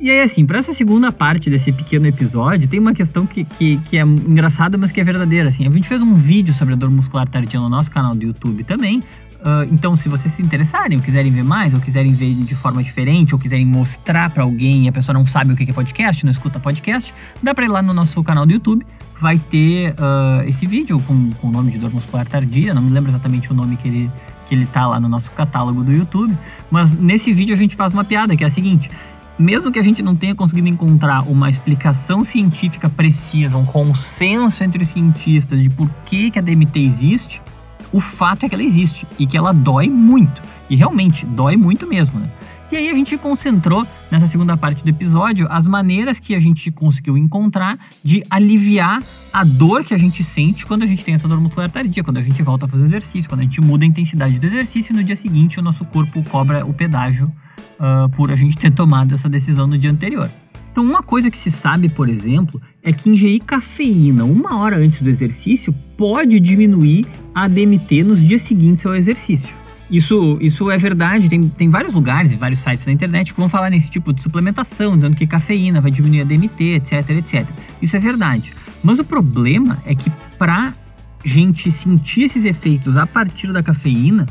E 0.00 0.10
aí, 0.10 0.20
assim, 0.20 0.44
para 0.44 0.58
essa 0.58 0.74
segunda 0.74 1.12
parte 1.12 1.48
desse 1.48 1.70
pequeno 1.70 2.08
episódio, 2.08 2.66
tem 2.66 2.80
uma 2.80 2.92
questão 2.92 3.24
que, 3.24 3.44
que, 3.44 3.76
que, 3.82 3.96
é 3.96 4.02
engraçada, 4.02 4.76
mas 4.76 4.90
que 4.90 5.00
é 5.00 5.04
verdadeira. 5.04 5.48
Assim, 5.48 5.64
a 5.64 5.70
gente 5.70 5.86
fez 5.86 6.02
um 6.02 6.14
vídeo 6.14 6.52
sobre 6.52 6.74
a 6.74 6.76
dor 6.76 6.90
muscular 6.90 7.28
tardia 7.28 7.60
no 7.60 7.68
nosso 7.68 7.88
canal 7.88 8.12
do 8.12 8.24
YouTube 8.24 8.64
também, 8.64 9.00
Uh, 9.42 9.66
então, 9.72 9.96
se 9.96 10.08
vocês 10.08 10.32
se 10.32 10.40
interessarem, 10.40 10.96
ou 10.96 11.02
quiserem 11.02 11.32
ver 11.32 11.42
mais, 11.42 11.74
ou 11.74 11.80
quiserem 11.80 12.14
ver 12.14 12.32
de 12.32 12.54
forma 12.54 12.82
diferente, 12.82 13.34
ou 13.34 13.40
quiserem 13.40 13.66
mostrar 13.66 14.30
para 14.30 14.44
alguém 14.44 14.84
e 14.84 14.88
a 14.88 14.92
pessoa 14.92 15.12
não 15.12 15.26
sabe 15.26 15.52
o 15.52 15.56
que 15.56 15.68
é 15.68 15.72
podcast, 15.72 16.24
não 16.24 16.30
escuta 16.30 16.60
podcast, 16.60 17.12
dá 17.42 17.52
para 17.52 17.64
ir 17.64 17.68
lá 17.68 17.82
no 17.82 17.92
nosso 17.92 18.22
canal 18.22 18.46
do 18.46 18.52
YouTube. 18.52 18.86
Vai 19.20 19.38
ter 19.38 19.92
uh, 19.92 20.46
esse 20.46 20.66
vídeo 20.66 21.00
com, 21.00 21.30
com 21.32 21.48
o 21.48 21.50
nome 21.50 21.70
de 21.72 21.78
dor 21.78 21.92
muscular 21.92 22.26
tardia, 22.26 22.72
não 22.72 22.82
me 22.82 22.90
lembro 22.90 23.10
exatamente 23.10 23.50
o 23.50 23.54
nome 23.54 23.76
que 23.76 23.88
ele, 23.88 24.10
que 24.48 24.54
ele 24.54 24.66
tá 24.66 24.86
lá 24.86 25.00
no 25.00 25.08
nosso 25.08 25.30
catálogo 25.32 25.82
do 25.82 25.92
YouTube, 25.92 26.36
mas 26.70 26.94
nesse 26.94 27.32
vídeo 27.32 27.54
a 27.54 27.58
gente 27.58 27.76
faz 27.76 27.92
uma 27.92 28.04
piada 28.04 28.36
que 28.36 28.42
é 28.42 28.46
a 28.46 28.50
seguinte: 28.50 28.90
mesmo 29.38 29.72
que 29.72 29.78
a 29.78 29.82
gente 29.82 30.02
não 30.02 30.14
tenha 30.14 30.34
conseguido 30.34 30.68
encontrar 30.68 31.22
uma 31.28 31.48
explicação 31.48 32.22
científica 32.22 32.88
precisa, 32.88 33.56
um 33.56 33.64
consenso 33.64 34.62
entre 34.62 34.82
os 34.82 34.88
cientistas 34.88 35.60
de 35.60 35.70
por 35.70 35.90
que, 36.06 36.30
que 36.30 36.38
a 36.38 36.42
DMT 36.42 36.78
existe, 36.78 37.42
o 37.92 38.00
fato 38.00 38.46
é 38.46 38.48
que 38.48 38.54
ela 38.54 38.64
existe 38.64 39.06
e 39.18 39.26
que 39.26 39.36
ela 39.36 39.52
dói 39.52 39.88
muito. 39.88 40.40
E 40.70 40.76
realmente, 40.76 41.26
dói 41.26 41.56
muito 41.56 41.86
mesmo, 41.86 42.18
né? 42.18 42.30
E 42.72 42.76
aí 42.76 42.88
a 42.88 42.94
gente 42.94 43.18
concentrou 43.18 43.86
nessa 44.10 44.26
segunda 44.26 44.56
parte 44.56 44.82
do 44.82 44.88
episódio 44.88 45.46
as 45.50 45.66
maneiras 45.66 46.18
que 46.18 46.34
a 46.34 46.40
gente 46.40 46.70
conseguiu 46.70 47.18
encontrar 47.18 47.78
de 48.02 48.24
aliviar 48.30 49.02
a 49.30 49.44
dor 49.44 49.84
que 49.84 49.92
a 49.92 49.98
gente 49.98 50.24
sente 50.24 50.64
quando 50.64 50.82
a 50.82 50.86
gente 50.86 51.04
tem 51.04 51.12
essa 51.12 51.28
dor 51.28 51.38
muscular 51.38 51.70
tardia, 51.70 52.02
quando 52.02 52.16
a 52.16 52.22
gente 52.22 52.42
volta 52.42 52.64
a 52.64 52.68
fazer 52.68 52.86
exercício, 52.86 53.28
quando 53.28 53.40
a 53.40 53.42
gente 53.42 53.60
muda 53.60 53.84
a 53.84 53.86
intensidade 53.86 54.38
do 54.38 54.46
exercício 54.46 54.94
e 54.94 54.96
no 54.96 55.04
dia 55.04 55.14
seguinte 55.14 55.60
o 55.60 55.62
nosso 55.62 55.84
corpo 55.84 56.22
cobra 56.30 56.64
o 56.64 56.72
pedágio 56.72 57.30
uh, 57.78 58.08
por 58.16 58.30
a 58.30 58.36
gente 58.36 58.56
ter 58.56 58.70
tomado 58.72 59.12
essa 59.12 59.28
decisão 59.28 59.66
no 59.66 59.76
dia 59.76 59.90
anterior. 59.90 60.30
Então, 60.72 60.82
uma 60.82 61.02
coisa 61.02 61.30
que 61.30 61.36
se 61.36 61.50
sabe, 61.50 61.90
por 61.90 62.08
exemplo, 62.08 62.58
é 62.82 62.92
que 62.92 63.08
ingerir 63.08 63.42
cafeína 63.44 64.24
uma 64.24 64.58
hora 64.58 64.76
antes 64.76 65.00
do 65.00 65.08
exercício 65.08 65.72
pode 65.96 66.40
diminuir 66.40 67.06
a 67.34 67.46
DMT 67.46 68.02
nos 68.02 68.20
dias 68.20 68.42
seguintes 68.42 68.84
ao 68.84 68.94
exercício. 68.94 69.54
Isso, 69.90 70.38
isso 70.40 70.70
é 70.70 70.78
verdade, 70.78 71.28
tem, 71.28 71.48
tem 71.48 71.68
vários 71.68 71.92
lugares, 71.92 72.32
vários 72.32 72.60
sites 72.60 72.86
na 72.86 72.92
internet 72.92 73.32
que 73.32 73.38
vão 73.38 73.48
falar 73.48 73.68
nesse 73.68 73.90
tipo 73.90 74.12
de 74.12 74.22
suplementação, 74.22 74.96
dizendo 74.96 75.14
que 75.14 75.26
cafeína 75.26 75.80
vai 75.80 75.90
diminuir 75.90 76.22
a 76.22 76.24
DMT, 76.24 76.76
etc, 76.76 77.10
etc. 77.10 77.46
Isso 77.80 77.94
é 77.94 78.00
verdade. 78.00 78.54
Mas 78.82 78.98
o 78.98 79.04
problema 79.04 79.78
é 79.84 79.94
que 79.94 80.10
para 80.38 80.74
gente 81.24 81.70
sentir 81.70 82.22
esses 82.22 82.44
efeitos 82.44 82.96
a 82.96 83.06
partir 83.06 83.52
da 83.52 83.62
cafeína, 83.62 84.26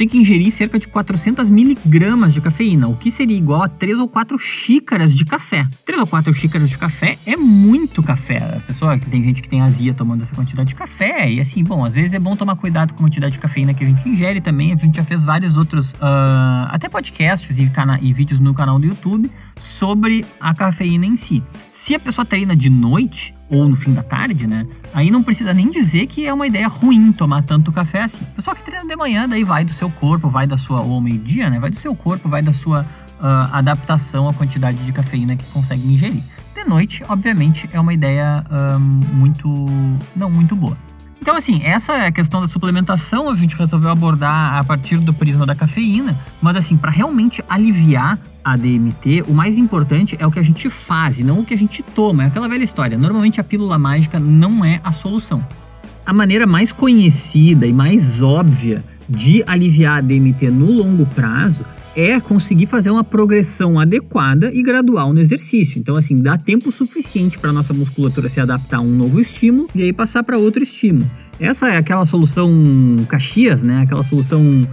tem 0.00 0.08
que 0.08 0.16
ingerir 0.16 0.50
cerca 0.50 0.78
de 0.78 0.88
400 0.88 1.50
miligramas 1.50 2.32
de 2.32 2.40
cafeína, 2.40 2.88
o 2.88 2.96
que 2.96 3.10
seria 3.10 3.36
igual 3.36 3.64
a 3.64 3.68
3 3.68 3.98
ou 3.98 4.08
4 4.08 4.38
xícaras 4.38 5.14
de 5.14 5.26
café. 5.26 5.68
3 5.84 6.00
ou 6.00 6.06
4 6.06 6.32
xícaras 6.32 6.70
de 6.70 6.78
café 6.78 7.18
é 7.26 7.36
muito 7.36 8.02
café. 8.02 8.38
A 8.56 8.60
pessoa 8.60 8.98
que 8.98 9.10
tem 9.10 9.22
gente 9.22 9.42
que 9.42 9.48
tem 9.48 9.60
azia 9.60 9.92
tomando 9.92 10.22
essa 10.22 10.34
quantidade 10.34 10.70
de 10.70 10.74
café, 10.74 11.30
e 11.30 11.38
assim, 11.38 11.62
bom, 11.62 11.84
às 11.84 11.92
vezes 11.92 12.14
é 12.14 12.18
bom 12.18 12.34
tomar 12.34 12.56
cuidado 12.56 12.94
com 12.94 13.00
a 13.00 13.02
quantidade 13.08 13.34
de 13.34 13.40
cafeína 13.40 13.74
que 13.74 13.84
a 13.84 13.86
gente 13.86 14.08
ingere 14.08 14.40
também. 14.40 14.72
A 14.72 14.76
gente 14.76 14.96
já 14.96 15.04
fez 15.04 15.22
vários 15.22 15.58
outros, 15.58 15.92
uh, 15.92 16.70
até 16.70 16.88
podcasts 16.88 17.58
e, 17.58 17.70
e 18.00 18.12
vídeos 18.14 18.40
no 18.40 18.54
canal 18.54 18.78
do 18.78 18.86
YouTube 18.86 19.30
sobre 19.54 20.24
a 20.40 20.54
cafeína 20.54 21.04
em 21.04 21.16
si. 21.16 21.42
Se 21.70 21.94
a 21.94 22.00
pessoa 22.00 22.24
treina 22.24 22.56
de 22.56 22.70
noite, 22.70 23.34
ou 23.50 23.68
no 23.68 23.74
fim 23.74 23.92
da 23.92 24.02
tarde, 24.02 24.46
né? 24.46 24.66
Aí 24.94 25.10
não 25.10 25.22
precisa 25.22 25.52
nem 25.52 25.70
dizer 25.70 26.06
que 26.06 26.26
é 26.26 26.32
uma 26.32 26.46
ideia 26.46 26.68
ruim 26.68 27.12
tomar 27.12 27.42
tanto 27.42 27.72
café 27.72 28.02
assim. 28.02 28.24
Só 28.38 28.54
que 28.54 28.62
treina 28.62 28.86
de 28.86 28.96
manhã, 28.96 29.28
daí 29.28 29.44
vai 29.44 29.64
do 29.64 29.72
seu 29.72 29.90
corpo, 29.90 30.30
vai 30.30 30.46
da 30.46 30.56
sua, 30.56 30.80
ou 30.80 30.94
ao 30.94 31.00
meio-dia, 31.00 31.50
né? 31.50 31.58
Vai 31.58 31.70
do 31.70 31.76
seu 31.76 31.94
corpo, 31.94 32.28
vai 32.28 32.42
da 32.42 32.52
sua 32.52 32.82
uh, 33.20 33.52
adaptação 33.52 34.28
à 34.28 34.32
quantidade 34.32 34.78
de 34.78 34.92
cafeína 34.92 35.36
que 35.36 35.44
consegue 35.46 35.86
ingerir. 35.92 36.22
De 36.54 36.64
noite, 36.64 37.04
obviamente, 37.08 37.68
é 37.72 37.80
uma 37.80 37.92
ideia 37.92 38.44
muito, 39.12 39.48
não 40.14 40.30
muito 40.30 40.54
boa. 40.54 40.76
Então, 41.20 41.36
assim, 41.36 41.62
essa 41.62 41.92
é 41.92 42.10
questão 42.10 42.40
da 42.40 42.46
suplementação, 42.46 43.28
a 43.28 43.36
gente 43.36 43.54
resolveu 43.54 43.90
abordar 43.90 44.54
a 44.54 44.64
partir 44.64 44.96
do 44.96 45.12
prisma 45.12 45.44
da 45.44 45.54
cafeína, 45.54 46.16
mas 46.40 46.56
assim, 46.56 46.78
para 46.78 46.90
realmente 46.90 47.44
aliviar 47.46 48.18
a 48.42 48.56
DMT, 48.56 49.24
o 49.28 49.34
mais 49.34 49.58
importante 49.58 50.16
é 50.18 50.26
o 50.26 50.30
que 50.30 50.38
a 50.38 50.42
gente 50.42 50.70
faz, 50.70 51.18
e 51.18 51.24
não 51.24 51.40
o 51.40 51.44
que 51.44 51.52
a 51.52 51.58
gente 51.58 51.82
toma. 51.82 52.24
É 52.24 52.26
aquela 52.28 52.48
velha 52.48 52.64
história. 52.64 52.96
Normalmente 52.96 53.38
a 53.38 53.44
pílula 53.44 53.78
mágica 53.78 54.18
não 54.18 54.64
é 54.64 54.80
a 54.82 54.92
solução. 54.92 55.44
A 56.06 56.12
maneira 56.12 56.46
mais 56.46 56.72
conhecida 56.72 57.66
e 57.66 57.72
mais 57.72 58.22
óbvia 58.22 58.82
de 59.06 59.44
aliviar 59.46 59.98
a 59.98 60.00
DMT 60.00 60.50
no 60.50 60.72
longo 60.72 61.04
prazo 61.04 61.64
é 62.00 62.20
conseguir 62.20 62.66
fazer 62.66 62.90
uma 62.90 63.04
progressão 63.04 63.78
adequada 63.78 64.50
e 64.52 64.62
gradual 64.62 65.12
no 65.12 65.20
exercício. 65.20 65.78
Então, 65.78 65.96
assim, 65.96 66.16
dá 66.16 66.38
tempo 66.38 66.72
suficiente 66.72 67.38
para 67.38 67.52
nossa 67.52 67.74
musculatura 67.74 68.28
se 68.28 68.40
adaptar 68.40 68.78
a 68.78 68.80
um 68.80 68.90
novo 68.90 69.20
estímulo 69.20 69.68
e 69.74 69.82
aí 69.82 69.92
passar 69.92 70.22
para 70.22 70.38
outro 70.38 70.62
estímulo. 70.62 71.10
Essa 71.38 71.70
é 71.70 71.76
aquela 71.76 72.04
solução 72.04 72.52
Caxias, 73.08 73.62
né? 73.62 73.82
Aquela 73.82 74.02
solução 74.02 74.66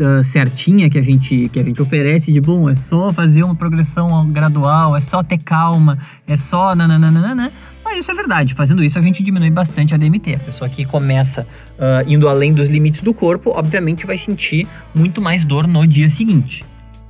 uh, 0.00 0.22
certinha 0.22 0.88
que 0.88 0.98
a 0.98 1.02
gente 1.02 1.50
que 1.50 1.60
a 1.60 1.62
gente 1.62 1.80
oferece 1.82 2.32
de 2.32 2.40
bom, 2.40 2.68
é 2.68 2.74
só 2.74 3.12
fazer 3.12 3.42
uma 3.42 3.54
progressão 3.54 4.26
gradual, 4.30 4.96
é 4.96 5.00
só 5.00 5.22
ter 5.22 5.38
calma, 5.38 5.98
é 6.26 6.36
só 6.36 6.74
nananana. 6.74 7.52
Mas 7.84 7.98
isso 7.98 8.10
é 8.10 8.14
verdade. 8.14 8.54
Fazendo 8.54 8.82
isso, 8.82 8.98
a 8.98 9.02
gente 9.02 9.22
diminui 9.22 9.50
bastante 9.50 9.94
a 9.94 9.98
DMT. 9.98 10.36
A 10.36 10.38
pessoa 10.38 10.70
que 10.70 10.84
começa 10.84 11.42
uh, 11.42 12.08
indo 12.08 12.28
além 12.28 12.52
dos 12.54 12.68
limites 12.68 13.02
do 13.02 13.12
corpo, 13.12 13.50
obviamente 13.50 14.06
vai 14.06 14.16
sentir 14.16 14.66
muito 14.94 15.20
mais 15.20 15.44
dor 15.44 15.66
no 15.66 15.86
dia 15.86 16.08
seguinte. 16.08 16.64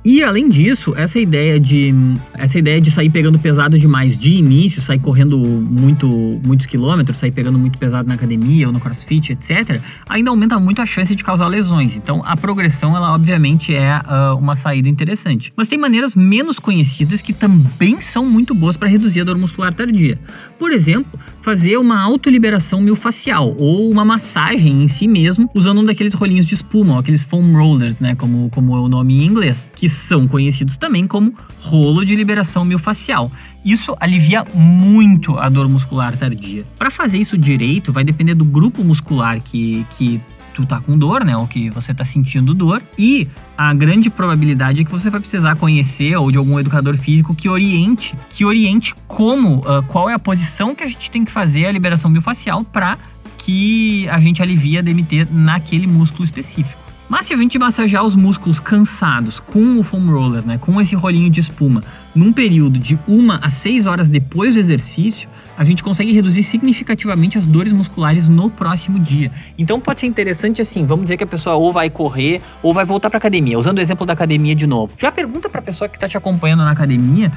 E 0.05 0.23
além 0.23 0.47
disso, 0.47 0.93
essa 0.95 1.19
ideia 1.19 1.59
de 1.59 1.91
essa 2.35 2.59
ideia 2.59 2.79
de 2.79 2.91
sair 2.91 3.09
pegando 3.09 3.39
pesado 3.39 3.79
demais 3.79 4.15
de 4.15 4.33
início, 4.33 4.79
sair 4.79 4.99
correndo 4.99 5.35
muito 5.39 6.07
muitos 6.45 6.67
quilômetros, 6.67 7.17
sair 7.17 7.31
pegando 7.31 7.57
muito 7.57 7.79
pesado 7.79 8.07
na 8.07 8.13
academia 8.13 8.67
ou 8.67 8.73
no 8.73 8.79
CrossFit, 8.79 9.33
etc, 9.33 9.81
ainda 10.07 10.29
aumenta 10.29 10.59
muito 10.59 10.79
a 10.79 10.85
chance 10.85 11.15
de 11.15 11.23
causar 11.23 11.47
lesões. 11.47 11.95
Então, 11.95 12.21
a 12.23 12.37
progressão 12.37 12.95
ela 12.95 13.15
obviamente 13.15 13.73
é 13.73 13.99
uh, 13.99 14.37
uma 14.37 14.55
saída 14.55 14.87
interessante. 14.87 15.51
Mas 15.55 15.67
tem 15.67 15.79
maneiras 15.79 16.13
menos 16.13 16.59
conhecidas 16.59 17.19
que 17.23 17.33
também 17.33 17.99
são 17.99 18.27
muito 18.27 18.53
boas 18.53 18.77
para 18.77 18.87
reduzir 18.87 19.21
a 19.21 19.23
dor 19.23 19.39
muscular 19.39 19.73
tardia. 19.73 20.19
Por 20.59 20.71
exemplo, 20.71 21.19
fazer 21.45 21.77
uma 21.77 22.01
autoliberação 22.01 22.81
miofascial 22.81 23.55
ou 23.59 23.87
uma 23.91 24.03
massagem 24.03 24.81
em 24.81 24.87
si 24.87 25.07
mesmo 25.07 25.47
usando 25.53 25.79
um 25.81 25.83
daqueles 25.83 26.11
rolinhos 26.15 26.43
de 26.43 26.55
espuma, 26.55 26.99
aqueles 26.99 27.23
foam 27.23 27.51
rollers, 27.51 27.99
né, 27.99 28.15
como 28.15 28.49
como 28.49 28.75
é 28.75 28.79
o 28.79 28.89
nome 28.89 29.21
em 29.21 29.27
inglês, 29.27 29.69
que 29.75 29.87
são 29.87 30.27
conhecidos 30.27 30.75
também 30.75 31.05
como 31.05 31.35
rolo 31.59 32.03
de 32.03 32.15
liberação 32.15 32.65
miofascial. 32.65 33.31
Isso 33.63 33.95
alivia 33.99 34.43
muito 34.55 35.37
a 35.37 35.47
dor 35.47 35.69
muscular 35.69 36.17
tardia. 36.17 36.65
Para 36.79 36.89
fazer 36.89 37.19
isso 37.19 37.37
direito, 37.37 37.93
vai 37.93 38.03
depender 38.03 38.33
do 38.33 38.43
grupo 38.43 38.83
muscular 38.83 39.39
que, 39.39 39.85
que 39.95 40.19
tu 40.55 40.65
tá 40.65 40.79
com 40.79 40.97
dor, 40.97 41.23
né? 41.25 41.35
Ou 41.35 41.45
que 41.45 41.69
você 41.69 41.93
tá 41.93 42.05
sentindo 42.05 42.53
dor. 42.53 42.81
E 42.97 43.27
a 43.57 43.73
grande 43.73 44.09
probabilidade 44.09 44.81
é 44.81 44.83
que 44.85 44.91
você 44.91 45.09
vai 45.09 45.19
precisar 45.19 45.55
conhecer 45.55 46.15
ou 46.15 46.31
de 46.31 46.37
algum 46.37 46.57
educador 46.59 46.97
físico 46.97 47.35
que 47.35 47.49
oriente, 47.49 48.15
que 48.29 48.45
oriente 48.45 48.95
como, 49.07 49.59
uh, 49.59 49.83
qual 49.87 50.09
é 50.09 50.13
a 50.13 50.19
posição 50.19 50.73
que 50.73 50.83
a 50.83 50.87
gente 50.87 51.11
tem 51.11 51.25
que 51.25 51.31
fazer 51.31 51.65
a 51.65 51.71
liberação 51.71 52.09
miofascial 52.09 52.63
para 52.63 52.97
que 53.37 54.07
a 54.09 54.19
gente 54.19 54.41
alivie 54.41 54.77
a 54.77 54.81
DMT 54.81 55.27
naquele 55.29 55.85
músculo 55.85 56.23
específico. 56.23 56.85
Mas 57.07 57.27
se 57.27 57.33
a 57.33 57.37
gente 57.37 57.59
massagear 57.59 58.03
os 58.03 58.15
músculos 58.15 58.59
cansados 58.59 59.39
com 59.39 59.77
o 59.77 59.83
foam 59.83 60.07
roller, 60.07 60.43
né, 60.43 60.57
com 60.57 60.81
esse 60.81 60.95
rolinho 60.95 61.29
de 61.29 61.39
espuma, 61.39 61.83
num 62.15 62.33
período 62.33 62.79
de 62.79 62.97
uma 63.07 63.37
a 63.43 63.49
seis 63.49 63.85
horas 63.85 64.09
depois 64.09 64.55
do 64.55 64.59
exercício, 64.59 65.29
a 65.57 65.63
gente 65.63 65.83
consegue 65.83 66.11
reduzir 66.11 66.43
significativamente 66.43 67.37
as 67.37 67.45
dores 67.45 67.71
musculares 67.71 68.27
no 68.27 68.49
próximo 68.49 68.99
dia. 68.99 69.31
Então 69.57 69.79
pode 69.79 70.01
ser 70.01 70.07
interessante 70.07 70.61
assim, 70.61 70.85
vamos 70.85 71.05
dizer 71.05 71.17
que 71.17 71.23
a 71.23 71.27
pessoa 71.27 71.55
ou 71.55 71.71
vai 71.71 71.89
correr 71.89 72.41
ou 72.61 72.73
vai 72.73 72.85
voltar 72.85 73.09
para 73.09 73.17
academia, 73.17 73.57
usando 73.57 73.77
o 73.77 73.81
exemplo 73.81 74.05
da 74.05 74.13
academia 74.13 74.55
de 74.55 74.67
novo. 74.67 74.93
Já 74.97 75.11
pergunta 75.11 75.49
para 75.49 75.59
a 75.59 75.63
pessoa 75.63 75.87
que 75.87 75.97
está 75.97 76.07
te 76.07 76.17
acompanhando 76.17 76.63
na 76.63 76.71
academia 76.71 77.31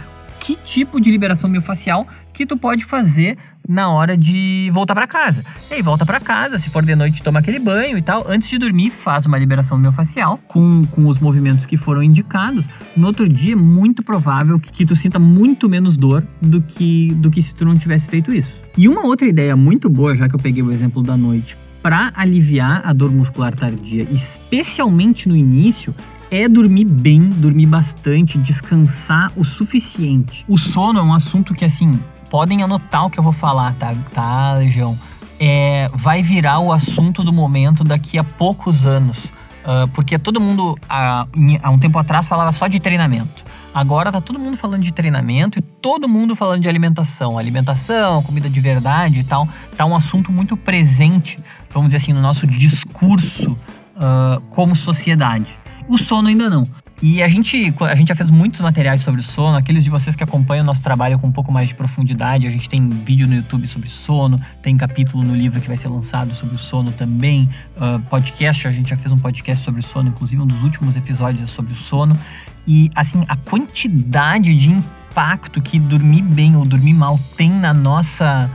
que 0.48 0.56
tipo 0.56 0.98
de 0.98 1.10
liberação 1.10 1.50
miofascial 1.50 2.06
que 2.32 2.46
tu 2.46 2.56
pode 2.56 2.82
fazer 2.82 3.36
na 3.68 3.90
hora 3.90 4.16
de 4.16 4.70
voltar 4.72 4.94
para 4.94 5.06
casa. 5.06 5.44
E 5.70 5.74
aí 5.74 5.82
volta 5.82 6.06
para 6.06 6.18
casa, 6.20 6.58
se 6.58 6.70
for 6.70 6.82
de 6.82 6.94
noite 6.96 7.22
toma 7.22 7.40
aquele 7.40 7.58
banho 7.58 7.98
e 7.98 8.02
tal. 8.02 8.24
Antes 8.26 8.48
de 8.48 8.56
dormir 8.56 8.88
faz 8.88 9.26
uma 9.26 9.36
liberação 9.36 9.76
miofascial 9.76 10.38
com, 10.48 10.86
com 10.86 11.06
os 11.06 11.18
movimentos 11.18 11.66
que 11.66 11.76
foram 11.76 12.02
indicados. 12.02 12.66
No 12.96 13.08
outro 13.08 13.28
dia 13.28 13.52
é 13.52 13.56
muito 13.56 14.02
provável 14.02 14.58
que, 14.58 14.72
que 14.72 14.86
tu 14.86 14.96
sinta 14.96 15.18
muito 15.18 15.68
menos 15.68 15.98
dor 15.98 16.26
do 16.40 16.62
que, 16.62 17.12
do 17.16 17.30
que 17.30 17.42
se 17.42 17.54
tu 17.54 17.66
não 17.66 17.76
tivesse 17.76 18.08
feito 18.08 18.32
isso. 18.32 18.62
E 18.74 18.88
uma 18.88 19.04
outra 19.04 19.28
ideia 19.28 19.54
muito 19.54 19.90
boa, 19.90 20.16
já 20.16 20.30
que 20.30 20.34
eu 20.34 20.40
peguei 20.40 20.62
o 20.62 20.72
exemplo 20.72 21.02
da 21.02 21.14
noite, 21.14 21.58
para 21.82 22.10
aliviar 22.16 22.80
a 22.86 22.94
dor 22.94 23.10
muscular 23.10 23.54
tardia, 23.54 24.04
especialmente 24.10 25.28
no 25.28 25.36
início, 25.36 25.94
é 26.30 26.48
dormir 26.48 26.84
bem, 26.84 27.28
dormir 27.28 27.66
bastante, 27.66 28.38
descansar 28.38 29.32
o 29.36 29.44
suficiente. 29.44 30.44
O 30.48 30.58
sono 30.58 30.98
é 30.98 31.02
um 31.02 31.12
assunto 31.12 31.54
que, 31.54 31.64
assim, 31.64 31.98
podem 32.30 32.62
anotar 32.62 33.06
o 33.06 33.10
que 33.10 33.18
eu 33.18 33.22
vou 33.22 33.32
falar, 33.32 33.74
tá, 33.74 33.94
tá 34.12 34.54
Legião? 34.54 34.98
É, 35.40 35.88
vai 35.94 36.22
virar 36.22 36.58
o 36.58 36.72
assunto 36.72 37.22
do 37.22 37.32
momento 37.32 37.84
daqui 37.84 38.18
a 38.18 38.24
poucos 38.24 38.84
anos. 38.84 39.32
Uh, 39.64 39.86
porque 39.88 40.18
todo 40.18 40.40
mundo, 40.40 40.76
há, 40.88 41.26
há 41.62 41.70
um 41.70 41.78
tempo 41.78 41.98
atrás, 41.98 42.26
falava 42.26 42.52
só 42.52 42.66
de 42.66 42.80
treinamento. 42.80 43.44
Agora 43.74 44.10
tá 44.10 44.20
todo 44.20 44.38
mundo 44.38 44.56
falando 44.56 44.82
de 44.82 44.92
treinamento 44.92 45.58
e 45.58 45.62
todo 45.62 46.08
mundo 46.08 46.34
falando 46.34 46.62
de 46.62 46.68
alimentação. 46.68 47.38
Alimentação, 47.38 48.22
comida 48.22 48.48
de 48.48 48.60
verdade 48.60 49.20
e 49.20 49.24
tal. 49.24 49.46
Tá 49.76 49.84
um 49.84 49.94
assunto 49.94 50.32
muito 50.32 50.56
presente, 50.56 51.38
vamos 51.70 51.88
dizer 51.88 51.98
assim, 51.98 52.12
no 52.12 52.20
nosso 52.20 52.46
discurso 52.46 53.56
uh, 53.98 54.40
como 54.50 54.74
sociedade. 54.74 55.54
O 55.88 55.96
sono 55.96 56.28
ainda 56.28 56.50
não. 56.50 56.66
E 57.00 57.22
a 57.22 57.28
gente, 57.28 57.72
a 57.80 57.94
gente 57.94 58.08
já 58.08 58.14
fez 58.14 58.28
muitos 58.28 58.60
materiais 58.60 59.00
sobre 59.00 59.22
sono. 59.22 59.56
Aqueles 59.56 59.84
de 59.84 59.90
vocês 59.90 60.16
que 60.16 60.24
acompanham 60.24 60.64
o 60.64 60.66
nosso 60.66 60.82
trabalho 60.82 61.18
com 61.18 61.28
um 61.28 61.32
pouco 61.32 61.52
mais 61.52 61.68
de 61.68 61.74
profundidade, 61.74 62.46
a 62.46 62.50
gente 62.50 62.68
tem 62.68 62.86
vídeo 62.88 63.26
no 63.26 63.36
YouTube 63.36 63.68
sobre 63.68 63.88
sono, 63.88 64.40
tem 64.62 64.76
capítulo 64.76 65.22
no 65.22 65.34
livro 65.34 65.60
que 65.60 65.68
vai 65.68 65.76
ser 65.76 65.88
lançado 65.88 66.34
sobre 66.34 66.56
o 66.56 66.58
sono 66.58 66.90
também. 66.90 67.48
Uh, 67.76 68.00
podcast, 68.10 68.66
a 68.66 68.70
gente 68.70 68.90
já 68.90 68.96
fez 68.96 69.12
um 69.12 69.16
podcast 69.16 69.64
sobre 69.64 69.80
sono, 69.80 70.08
inclusive 70.08 70.42
um 70.42 70.46
dos 70.46 70.60
últimos 70.62 70.96
episódios 70.96 71.42
é 71.42 71.46
sobre 71.46 71.72
o 71.72 71.76
sono. 71.76 72.18
E 72.66 72.90
assim, 72.94 73.24
a 73.28 73.36
quantidade 73.36 74.54
de 74.54 74.70
impacto 74.70 75.62
que 75.62 75.78
dormir 75.78 76.22
bem 76.22 76.56
ou 76.56 76.64
dormir 76.64 76.94
mal 76.94 77.18
tem 77.36 77.50
na 77.50 77.72
nossa, 77.72 78.50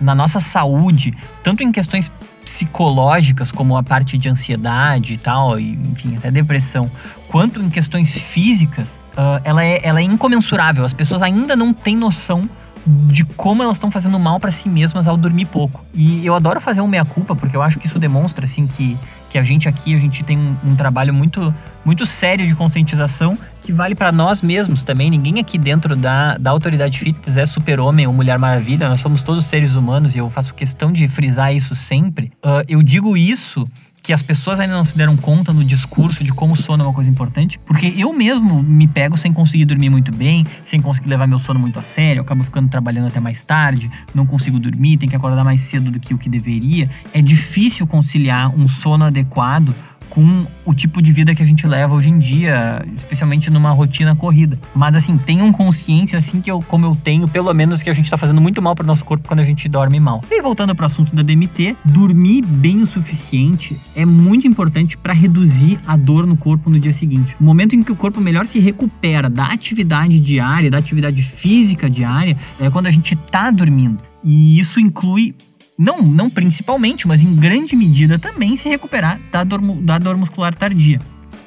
na 0.00 0.14
nossa 0.14 0.38
saúde, 0.38 1.14
tanto 1.42 1.64
em 1.64 1.72
questões 1.72 2.10
psicológicas, 2.44 3.50
como 3.50 3.76
a 3.76 3.82
parte 3.82 4.16
de 4.18 4.28
ansiedade 4.28 5.14
e 5.14 5.16
tal, 5.16 5.58
e, 5.58 5.72
enfim, 5.74 6.16
até 6.16 6.30
depressão, 6.30 6.90
quanto 7.28 7.60
em 7.62 7.70
questões 7.70 8.12
físicas, 8.12 8.98
uh, 9.12 9.40
ela, 9.44 9.64
é, 9.64 9.80
ela 9.82 10.00
é 10.00 10.02
incomensurável. 10.02 10.84
As 10.84 10.92
pessoas 10.92 11.22
ainda 11.22 11.56
não 11.56 11.72
têm 11.72 11.96
noção 11.96 12.48
de 12.86 13.24
como 13.24 13.62
elas 13.62 13.76
estão 13.76 13.90
fazendo 13.90 14.18
mal 14.18 14.40
para 14.40 14.50
si 14.50 14.68
mesmas 14.68 15.06
ao 15.06 15.16
dormir 15.16 15.46
pouco. 15.46 15.84
E 15.94 16.26
eu 16.26 16.34
adoro 16.34 16.60
fazer 16.60 16.80
um 16.80 16.88
meia-culpa, 16.88 17.34
porque 17.34 17.56
eu 17.56 17.62
acho 17.62 17.78
que 17.78 17.86
isso 17.86 17.98
demonstra, 17.98 18.44
assim, 18.44 18.66
que, 18.66 18.98
que 19.32 19.38
a 19.38 19.42
gente 19.42 19.66
aqui, 19.66 19.94
a 19.94 19.98
gente 19.98 20.22
tem 20.22 20.38
um, 20.38 20.56
um 20.62 20.76
trabalho 20.76 21.12
muito, 21.14 21.52
muito 21.82 22.04
sério 22.04 22.46
de 22.46 22.54
conscientização 22.54 23.36
que 23.62 23.72
vale 23.72 23.94
para 23.94 24.12
nós 24.12 24.42
mesmos 24.42 24.84
também. 24.84 25.08
Ninguém 25.08 25.40
aqui 25.40 25.56
dentro 25.56 25.96
da, 25.96 26.36
da 26.36 26.50
Autoridade 26.50 26.98
Fitness 26.98 27.38
é 27.38 27.46
super-homem 27.46 28.06
ou 28.06 28.12
Mulher 28.12 28.38
Maravilha, 28.38 28.90
nós 28.90 29.00
somos 29.00 29.22
todos 29.22 29.46
seres 29.46 29.74
humanos 29.74 30.14
e 30.14 30.18
eu 30.18 30.28
faço 30.28 30.52
questão 30.52 30.92
de 30.92 31.08
frisar 31.08 31.54
isso 31.54 31.74
sempre. 31.74 32.30
Uh, 32.44 32.62
eu 32.68 32.82
digo 32.82 33.16
isso 33.16 33.64
que 34.02 34.12
as 34.12 34.22
pessoas 34.22 34.58
ainda 34.58 34.74
não 34.74 34.84
se 34.84 34.96
deram 34.96 35.16
conta 35.16 35.52
no 35.52 35.64
discurso 35.64 36.24
de 36.24 36.32
como 36.32 36.54
o 36.54 36.56
sono 36.56 36.82
é 36.82 36.86
uma 36.86 36.92
coisa 36.92 37.08
importante, 37.08 37.58
porque 37.60 37.94
eu 37.96 38.12
mesmo 38.12 38.60
me 38.62 38.88
pego 38.88 39.16
sem 39.16 39.32
conseguir 39.32 39.64
dormir 39.64 39.90
muito 39.90 40.10
bem, 40.10 40.44
sem 40.64 40.80
conseguir 40.80 41.08
levar 41.08 41.28
meu 41.28 41.38
sono 41.38 41.60
muito 41.60 41.78
a 41.78 41.82
sério, 41.82 42.22
acabo 42.22 42.42
ficando 42.42 42.68
trabalhando 42.68 43.06
até 43.06 43.20
mais 43.20 43.44
tarde, 43.44 43.88
não 44.12 44.26
consigo 44.26 44.58
dormir, 44.58 44.98
tenho 44.98 45.10
que 45.10 45.16
acordar 45.16 45.44
mais 45.44 45.60
cedo 45.60 45.90
do 45.90 46.00
que 46.00 46.12
o 46.12 46.18
que 46.18 46.28
deveria. 46.28 46.90
É 47.14 47.22
difícil 47.22 47.86
conciliar 47.86 48.52
um 48.52 48.66
sono 48.66 49.04
adequado 49.04 49.72
com 50.12 50.46
o 50.66 50.74
tipo 50.74 51.00
de 51.00 51.10
vida 51.10 51.34
que 51.34 51.42
a 51.42 51.46
gente 51.46 51.66
leva 51.66 51.94
hoje 51.94 52.10
em 52.10 52.18
dia, 52.18 52.84
especialmente 52.94 53.50
numa 53.50 53.70
rotina 53.70 54.14
corrida. 54.14 54.58
Mas 54.74 54.94
assim, 54.94 55.16
tenham 55.16 55.50
consciência 55.50 56.18
assim 56.18 56.38
que 56.38 56.50
eu, 56.50 56.60
como 56.60 56.84
eu 56.84 56.94
tenho, 56.94 57.26
pelo 57.26 57.52
menos 57.54 57.82
que 57.82 57.88
a 57.88 57.94
gente 57.94 58.10
tá 58.10 58.18
fazendo 58.18 58.38
muito 58.38 58.60
mal 58.60 58.74
para 58.74 58.84
o 58.84 58.86
nosso 58.86 59.06
corpo 59.06 59.26
quando 59.26 59.40
a 59.40 59.44
gente 59.44 59.66
dorme 59.70 59.98
mal. 59.98 60.22
E 60.30 60.42
voltando 60.42 60.74
para 60.74 60.82
o 60.82 60.86
assunto 60.86 61.16
da 61.16 61.22
DMT, 61.22 61.76
dormir 61.82 62.42
bem 62.42 62.82
o 62.82 62.86
suficiente 62.86 63.80
é 63.96 64.04
muito 64.04 64.46
importante 64.46 64.98
para 64.98 65.14
reduzir 65.14 65.80
a 65.86 65.96
dor 65.96 66.26
no 66.26 66.36
corpo 66.36 66.68
no 66.68 66.78
dia 66.78 66.92
seguinte. 66.92 67.34
O 67.40 67.44
momento 67.44 67.74
em 67.74 67.82
que 67.82 67.90
o 67.90 67.96
corpo 67.96 68.20
melhor 68.20 68.46
se 68.46 68.60
recupera 68.60 69.30
da 69.30 69.46
atividade 69.46 70.20
diária, 70.20 70.70
da 70.70 70.76
atividade 70.76 71.22
física 71.22 71.88
diária, 71.88 72.36
é 72.60 72.68
quando 72.68 72.86
a 72.86 72.90
gente 72.90 73.16
tá 73.16 73.50
dormindo. 73.50 73.98
E 74.22 74.58
isso 74.58 74.78
inclui 74.78 75.34
não, 75.78 76.02
não 76.02 76.28
principalmente, 76.28 77.08
mas 77.08 77.22
em 77.22 77.34
grande 77.34 77.74
medida 77.74 78.18
também 78.18 78.56
se 78.56 78.68
recuperar 78.68 79.20
da 79.30 79.42
dor, 79.42 79.60
da 79.82 79.98
dor 79.98 80.16
muscular 80.16 80.54
tardia. 80.54 81.00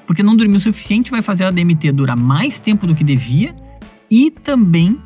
Porque 0.06 0.24
não 0.24 0.36
dormir 0.36 0.58
o 0.58 0.62
suficiente 0.62 1.12
vai 1.12 1.22
fazer 1.22 1.46
a 1.46 1.52
DMT 1.52 1.92
durar 1.92 2.18
mais 2.18 2.60
tempo 2.60 2.86
do 2.86 2.96
que 2.96 3.04
devia 3.04 3.56
e 4.10 4.30
também 4.30 5.00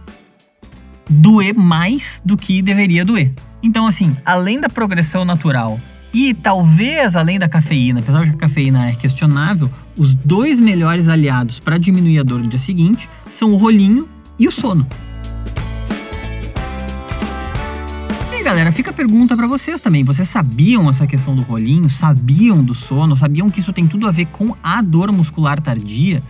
doer 1.09 1.53
mais 1.53 2.21
do 2.25 2.37
que 2.37 2.61
deveria 2.61 3.05
doer. 3.05 3.31
Então, 3.61 3.87
assim, 3.87 4.15
além 4.25 4.59
da 4.59 4.69
progressão 4.69 5.25
natural 5.25 5.79
e 6.13 6.33
talvez 6.33 7.15
além 7.15 7.37
da 7.37 7.47
cafeína, 7.47 7.99
apesar 7.99 8.23
de 8.23 8.31
que 8.31 8.37
a 8.37 8.39
cafeína 8.39 8.89
é 8.89 8.93
questionável, 8.93 9.69
os 9.97 10.13
dois 10.13 10.59
melhores 10.59 11.07
aliados 11.07 11.59
para 11.59 11.77
diminuir 11.77 12.19
a 12.19 12.23
dor 12.23 12.39
no 12.39 12.47
dia 12.47 12.59
seguinte 12.59 13.07
são 13.27 13.51
o 13.51 13.57
rolinho 13.57 14.07
e 14.37 14.47
o 14.47 14.51
sono. 14.51 14.87
Galera, 18.49 18.71
fica 18.71 18.89
a 18.89 18.93
pergunta 18.93 19.37
para 19.37 19.45
vocês 19.45 19.79
também. 19.79 20.03
Vocês 20.03 20.27
sabiam 20.27 20.89
essa 20.89 21.05
questão 21.05 21.35
do 21.35 21.43
rolinho? 21.43 21.87
Sabiam 21.87 22.63
do 22.63 22.73
sono? 22.73 23.15
Sabiam 23.15 23.47
que 23.47 23.59
isso 23.59 23.71
tem 23.71 23.85
tudo 23.85 24.07
a 24.07 24.11
ver 24.11 24.25
com 24.25 24.55
a 24.63 24.81
dor 24.81 25.11
muscular 25.11 25.61
tardia? 25.61 26.23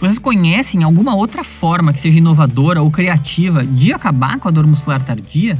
Vocês 0.00 0.18
conhecem 0.18 0.82
alguma 0.82 1.14
outra 1.14 1.44
forma 1.44 1.92
que 1.92 2.00
seja 2.00 2.16
inovadora 2.16 2.80
ou 2.80 2.90
criativa 2.90 3.66
de 3.66 3.92
acabar 3.92 4.38
com 4.38 4.48
a 4.48 4.50
dor 4.50 4.66
muscular 4.66 5.04
tardia? 5.04 5.58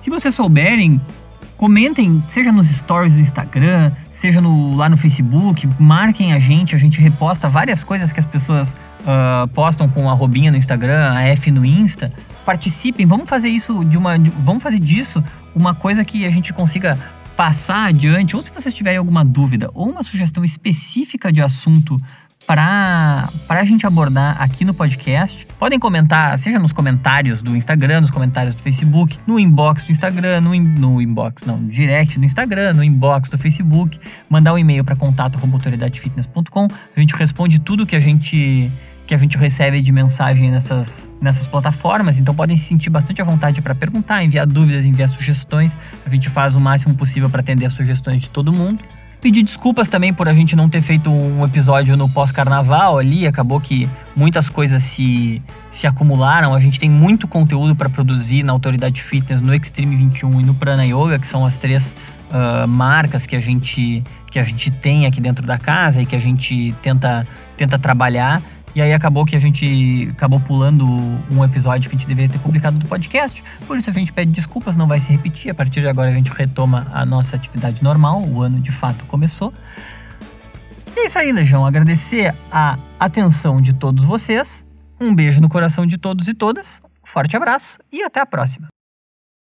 Se 0.00 0.10
vocês 0.10 0.34
souberem, 0.34 1.00
comentem, 1.56 2.20
seja 2.26 2.50
nos 2.50 2.66
stories 2.68 3.14
do 3.14 3.20
Instagram, 3.20 3.92
seja 4.10 4.40
no, 4.40 4.74
lá 4.74 4.88
no 4.88 4.96
Facebook, 4.96 5.68
marquem 5.78 6.32
a 6.32 6.40
gente, 6.40 6.74
a 6.74 6.78
gente 6.78 7.00
reposta 7.00 7.48
várias 7.48 7.84
coisas 7.84 8.12
que 8.12 8.18
as 8.18 8.26
pessoas 8.26 8.74
uh, 9.02 9.46
postam 9.54 9.88
com 9.88 10.10
a 10.10 10.14
robinha 10.14 10.50
no 10.50 10.56
Instagram, 10.56 11.12
a 11.12 11.22
F 11.28 11.48
no 11.52 11.64
Insta. 11.64 12.12
Participem, 12.44 13.06
vamos 13.06 13.28
fazer 13.28 13.48
isso 13.48 13.84
de 13.84 13.96
uma. 13.96 14.18
De, 14.18 14.30
vamos 14.30 14.62
fazer 14.62 14.78
disso 14.78 15.22
uma 15.54 15.74
coisa 15.74 16.04
que 16.04 16.24
a 16.26 16.30
gente 16.30 16.52
consiga 16.52 16.98
passar 17.36 17.86
adiante, 17.86 18.36
ou 18.36 18.42
se 18.42 18.50
vocês 18.50 18.74
tiverem 18.74 18.98
alguma 18.98 19.24
dúvida 19.24 19.70
ou 19.74 19.88
uma 19.88 20.02
sugestão 20.02 20.44
específica 20.44 21.32
de 21.32 21.40
assunto 21.40 21.96
para 22.46 23.30
a 23.48 23.64
gente 23.64 23.86
abordar 23.86 24.40
aqui 24.40 24.64
no 24.64 24.74
podcast. 24.74 25.46
Podem 25.58 25.78
comentar, 25.78 26.38
seja 26.38 26.58
nos 26.58 26.72
comentários 26.72 27.40
do 27.40 27.56
Instagram, 27.56 28.00
nos 28.00 28.10
comentários 28.10 28.54
do 28.54 28.62
Facebook, 28.62 29.18
no 29.26 29.38
inbox 29.38 29.84
do 29.84 29.92
Instagram, 29.92 30.40
no, 30.40 30.54
in, 30.54 30.60
no 30.60 31.00
inbox, 31.00 31.44
não, 31.44 31.56
no 31.56 31.68
direct 31.68 32.18
do 32.18 32.24
Instagram, 32.24 32.74
no 32.74 32.84
inbox 32.84 33.28
do 33.28 33.38
Facebook, 33.38 33.98
mandar 34.28 34.52
um 34.54 34.58
e-mail 34.58 34.84
para 34.84 34.96
contato@autoridadefitness.com. 34.96 36.68
A 36.96 37.00
gente 37.00 37.14
responde 37.14 37.60
tudo 37.60 37.86
que 37.86 37.96
a 37.96 38.00
gente 38.00 38.70
que 39.06 39.14
a 39.14 39.18
gente 39.18 39.36
recebe 39.36 39.80
de 39.80 39.92
mensagem 39.92 40.50
nessas, 40.50 41.12
nessas 41.20 41.46
plataformas, 41.46 42.18
então 42.18 42.34
podem 42.34 42.56
se 42.56 42.64
sentir 42.64 42.90
bastante 42.90 43.20
à 43.20 43.24
vontade 43.24 43.60
para 43.60 43.74
perguntar, 43.74 44.22
enviar 44.22 44.46
dúvidas, 44.46 44.84
enviar 44.84 45.08
sugestões. 45.08 45.76
A 46.06 46.08
gente 46.08 46.30
faz 46.30 46.54
o 46.54 46.60
máximo 46.60 46.94
possível 46.94 47.28
para 47.28 47.40
atender 47.40 47.66
as 47.66 47.72
sugestões 47.72 48.22
de 48.22 48.30
todo 48.30 48.52
mundo. 48.52 48.82
Pedir 49.22 49.44
desculpas 49.44 49.88
também 49.88 50.12
por 50.12 50.28
a 50.28 50.34
gente 50.34 50.56
não 50.56 50.68
ter 50.68 50.82
feito 50.82 51.08
um 51.08 51.44
episódio 51.44 51.96
no 51.96 52.08
pós-carnaval 52.08 52.98
ali, 52.98 53.24
acabou 53.24 53.60
que 53.60 53.88
muitas 54.16 54.48
coisas 54.48 54.82
se, 54.82 55.40
se 55.72 55.86
acumularam. 55.86 56.52
A 56.52 56.58
gente 56.58 56.76
tem 56.80 56.90
muito 56.90 57.28
conteúdo 57.28 57.76
para 57.76 57.88
produzir 57.88 58.42
na 58.42 58.52
Autoridade 58.52 59.00
Fitness, 59.00 59.40
no 59.40 59.54
Extreme 59.54 59.94
21 59.94 60.40
e 60.40 60.44
no 60.44 60.54
Prana 60.54 60.84
Yoga, 60.84 61.20
que 61.20 61.26
são 61.28 61.46
as 61.46 61.56
três 61.56 61.94
uh, 62.32 62.66
marcas 62.66 63.24
que 63.24 63.36
a 63.36 63.40
gente 63.40 64.02
que 64.28 64.38
a 64.38 64.44
gente 64.44 64.70
tem 64.70 65.04
aqui 65.04 65.20
dentro 65.20 65.46
da 65.46 65.58
casa 65.58 66.00
e 66.00 66.06
que 66.06 66.16
a 66.16 66.20
gente 66.20 66.74
tenta 66.82 67.24
tenta 67.56 67.78
trabalhar. 67.78 68.42
E 68.74 68.80
aí 68.80 68.92
acabou 68.92 69.26
que 69.26 69.36
a 69.36 69.38
gente 69.38 70.08
acabou 70.12 70.40
pulando 70.40 70.86
um 71.30 71.44
episódio 71.44 71.90
que 71.90 71.96
a 71.96 71.98
gente 71.98 72.08
deveria 72.08 72.30
ter 72.30 72.38
publicado 72.38 72.78
do 72.78 72.86
podcast. 72.86 73.42
Por 73.66 73.76
isso 73.76 73.90
a 73.90 73.92
gente 73.92 74.12
pede 74.12 74.32
desculpas, 74.32 74.76
não 74.76 74.86
vai 74.86 74.98
se 74.98 75.12
repetir. 75.12 75.50
A 75.50 75.54
partir 75.54 75.80
de 75.80 75.88
agora 75.88 76.10
a 76.10 76.14
gente 76.14 76.30
retoma 76.30 76.86
a 76.90 77.04
nossa 77.04 77.36
atividade 77.36 77.82
normal. 77.82 78.22
O 78.22 78.40
ano 78.40 78.58
de 78.58 78.72
fato 78.72 79.04
começou. 79.06 79.52
E 80.96 81.00
é 81.00 81.06
isso 81.06 81.18
aí, 81.18 81.32
Legião. 81.32 81.66
Agradecer 81.66 82.34
a 82.50 82.78
atenção 82.98 83.60
de 83.60 83.74
todos 83.74 84.04
vocês. 84.04 84.66
Um 85.00 85.14
beijo 85.14 85.40
no 85.40 85.48
coração 85.48 85.86
de 85.86 85.98
todos 85.98 86.28
e 86.28 86.34
todas. 86.34 86.80
Forte 87.04 87.36
abraço 87.36 87.78
e 87.92 88.02
até 88.02 88.20
a 88.20 88.26
próxima. 88.26 88.68